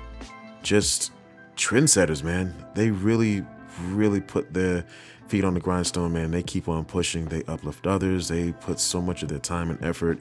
just 0.62 1.12
trendsetters, 1.56 2.22
man. 2.22 2.54
They 2.74 2.90
really, 2.90 3.44
really 3.88 4.20
put 4.20 4.54
their 4.54 4.84
feet 5.26 5.44
on 5.44 5.54
the 5.54 5.60
grindstone, 5.60 6.12
man. 6.12 6.30
They 6.30 6.42
keep 6.42 6.68
on 6.68 6.84
pushing. 6.84 7.26
They 7.26 7.42
uplift 7.44 7.86
others. 7.86 8.28
They 8.28 8.52
put 8.52 8.80
so 8.80 9.02
much 9.02 9.22
of 9.22 9.28
their 9.28 9.38
time 9.38 9.70
and 9.70 9.84
effort 9.84 10.18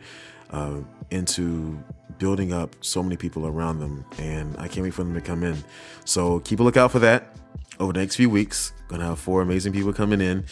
uh, 0.49 0.79
into 1.11 1.81
building 2.19 2.53
up 2.53 2.75
so 2.81 3.03
many 3.03 3.17
people 3.17 3.47
around 3.47 3.79
them, 3.79 4.05
and 4.17 4.55
I 4.57 4.67
can't 4.67 4.83
wait 4.83 4.93
for 4.93 5.03
them 5.03 5.13
to 5.13 5.21
come 5.21 5.43
in. 5.43 5.63
So 6.05 6.39
keep 6.39 6.59
a 6.59 6.63
lookout 6.63 6.91
for 6.91 6.99
that 6.99 7.35
over 7.79 7.93
the 7.93 7.99
next 7.99 8.15
few 8.15 8.29
weeks. 8.29 8.73
Gonna 8.87 9.05
have 9.05 9.19
four 9.19 9.41
amazing 9.41 9.73
people 9.73 9.93
coming 9.93 10.21
in, 10.21 10.45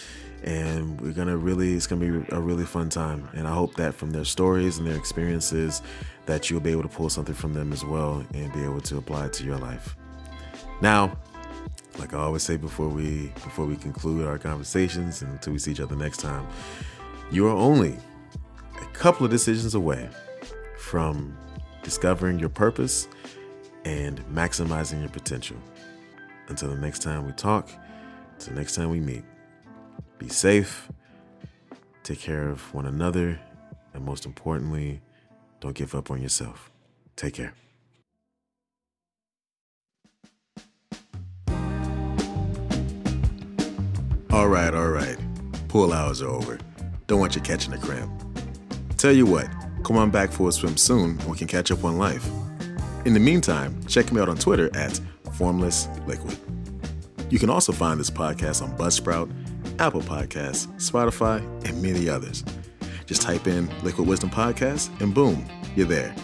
and 0.45 1.01
we're 1.01 1.12
gonna 1.12 1.36
really 1.36 1.73
it's 1.73 1.88
gonna 1.88 2.19
be 2.19 2.25
a 2.36 2.39
really 2.39 2.65
fun 2.65 2.88
time 2.88 3.28
and 3.34 3.47
i 3.47 3.54
hope 3.54 3.73
that 3.75 3.95
from 3.95 4.12
their 4.12 4.23
stories 4.23 4.78
and 4.78 4.88
their 4.88 4.95
experiences 4.95 5.82
that 6.28 6.49
you'll 6.49 6.60
be 6.60 6.71
able 6.71 6.84
to 6.84 6.88
pull 6.88 7.10
something 7.10 7.34
from 7.34 7.54
them 7.54 7.73
as 7.73 7.84
well 7.84 8.23
and 8.34 8.54
be 8.54 8.63
able 8.63 8.80
to 8.80 8.97
apply 8.97 9.25
it 9.25 9.34
to 9.34 9.43
your 9.43 9.58
life 9.58 9.95
now 10.82 11.17
like 11.97 12.13
i 12.13 12.17
always 12.17 12.43
say 12.43 12.58
before 12.58 12.88
we 12.88 13.28
before 13.43 13.65
we 13.65 13.75
conclude 13.75 14.25
our 14.25 14.38
conversations 14.38 15.23
and 15.23 15.32
until 15.32 15.51
we 15.51 15.58
see 15.58 15.71
each 15.71 15.80
other 15.80 15.95
next 15.95 16.19
time 16.19 16.45
you 17.32 17.47
are 17.47 17.56
only 17.56 17.97
a 18.80 18.86
couple 18.93 19.25
of 19.25 19.32
decisions 19.32 19.73
away 19.73 20.08
from 20.86 21.36
discovering 21.84 22.39
your 22.39 22.50
purpose 22.50 23.08
and 23.86 24.19
maximizing 24.34 25.00
your 25.00 25.10
potential 25.10 25.58
until 26.48 26.69
the 26.69 26.78
next 26.78 27.02
time 27.02 27.26
we 27.26 27.32
talk 27.34 27.69
until 28.34 28.54
next 28.54 28.76
time 28.76 28.89
we 28.89 29.00
meet 29.00 29.24
be 30.17 30.30
safe, 30.30 30.89
take 32.04 32.19
care 32.19 32.48
of 32.48 32.74
one 32.74 32.86
another, 32.86 33.39
and 33.93 34.06
most 34.06 34.26
importantly, 34.26 35.02
don't 35.60 35.76
give 35.76 35.93
up 35.93 36.10
on 36.12 36.21
yourself. 36.21 36.71
Take 37.15 37.34
care. 37.34 37.54
All 44.32 44.48
right, 44.48 44.74
all 44.74 44.89
right. 44.89 45.17
Pool 45.67 45.93
hours 45.93 46.21
are 46.21 46.30
over. 46.30 46.60
Don't 47.08 47.19
want 47.19 47.36
you 47.36 47.41
catching 47.41 47.74
a 47.74 47.78
cramp. 47.78 48.12
Tell 48.98 49.12
you 49.12 49.26
what, 49.26 49.48
come 49.86 49.98
on 49.98 50.10
back 50.10 50.32
for 50.32 50.50
a 50.50 50.52
swim 50.52 50.76
soon 50.76 51.12
and 51.19 51.30
we 51.30 51.38
can 51.38 51.48
catch 51.48 51.71
up 51.71 51.84
on 51.86 51.98
life. 51.98 52.28
In 53.06 53.13
the 53.13 53.19
meantime, 53.19 53.80
check 53.86 54.12
me 54.12 54.19
out 54.19 54.28
on 54.28 54.36
Twitter 54.36 54.76
at 54.76 55.00
Formless 55.34 55.88
Liquid. 56.08 56.38
You 57.30 57.38
can 57.38 57.52
also 57.52 57.71
find 57.71 58.00
this 58.00 58.10
podcast 58.10 58.63
on 58.63 58.76
Buzzsprout 58.78 59.32
Apple 59.80 60.02
Podcasts, 60.02 60.67
Spotify, 60.78 61.39
and 61.67 61.82
many 61.82 62.10
others. 62.10 62.43
Just 63.06 63.21
type 63.21 63.45
in 63.45 63.69
Liquid 63.84 64.08
Wisdom 64.08 64.30
Podcast 64.30 64.89
and 65.02 65.13
boom, 65.13 65.45
you're 65.76 65.88
there. 65.88 66.15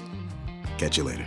Catch 0.78 0.98
you 0.98 1.04
later. 1.04 1.26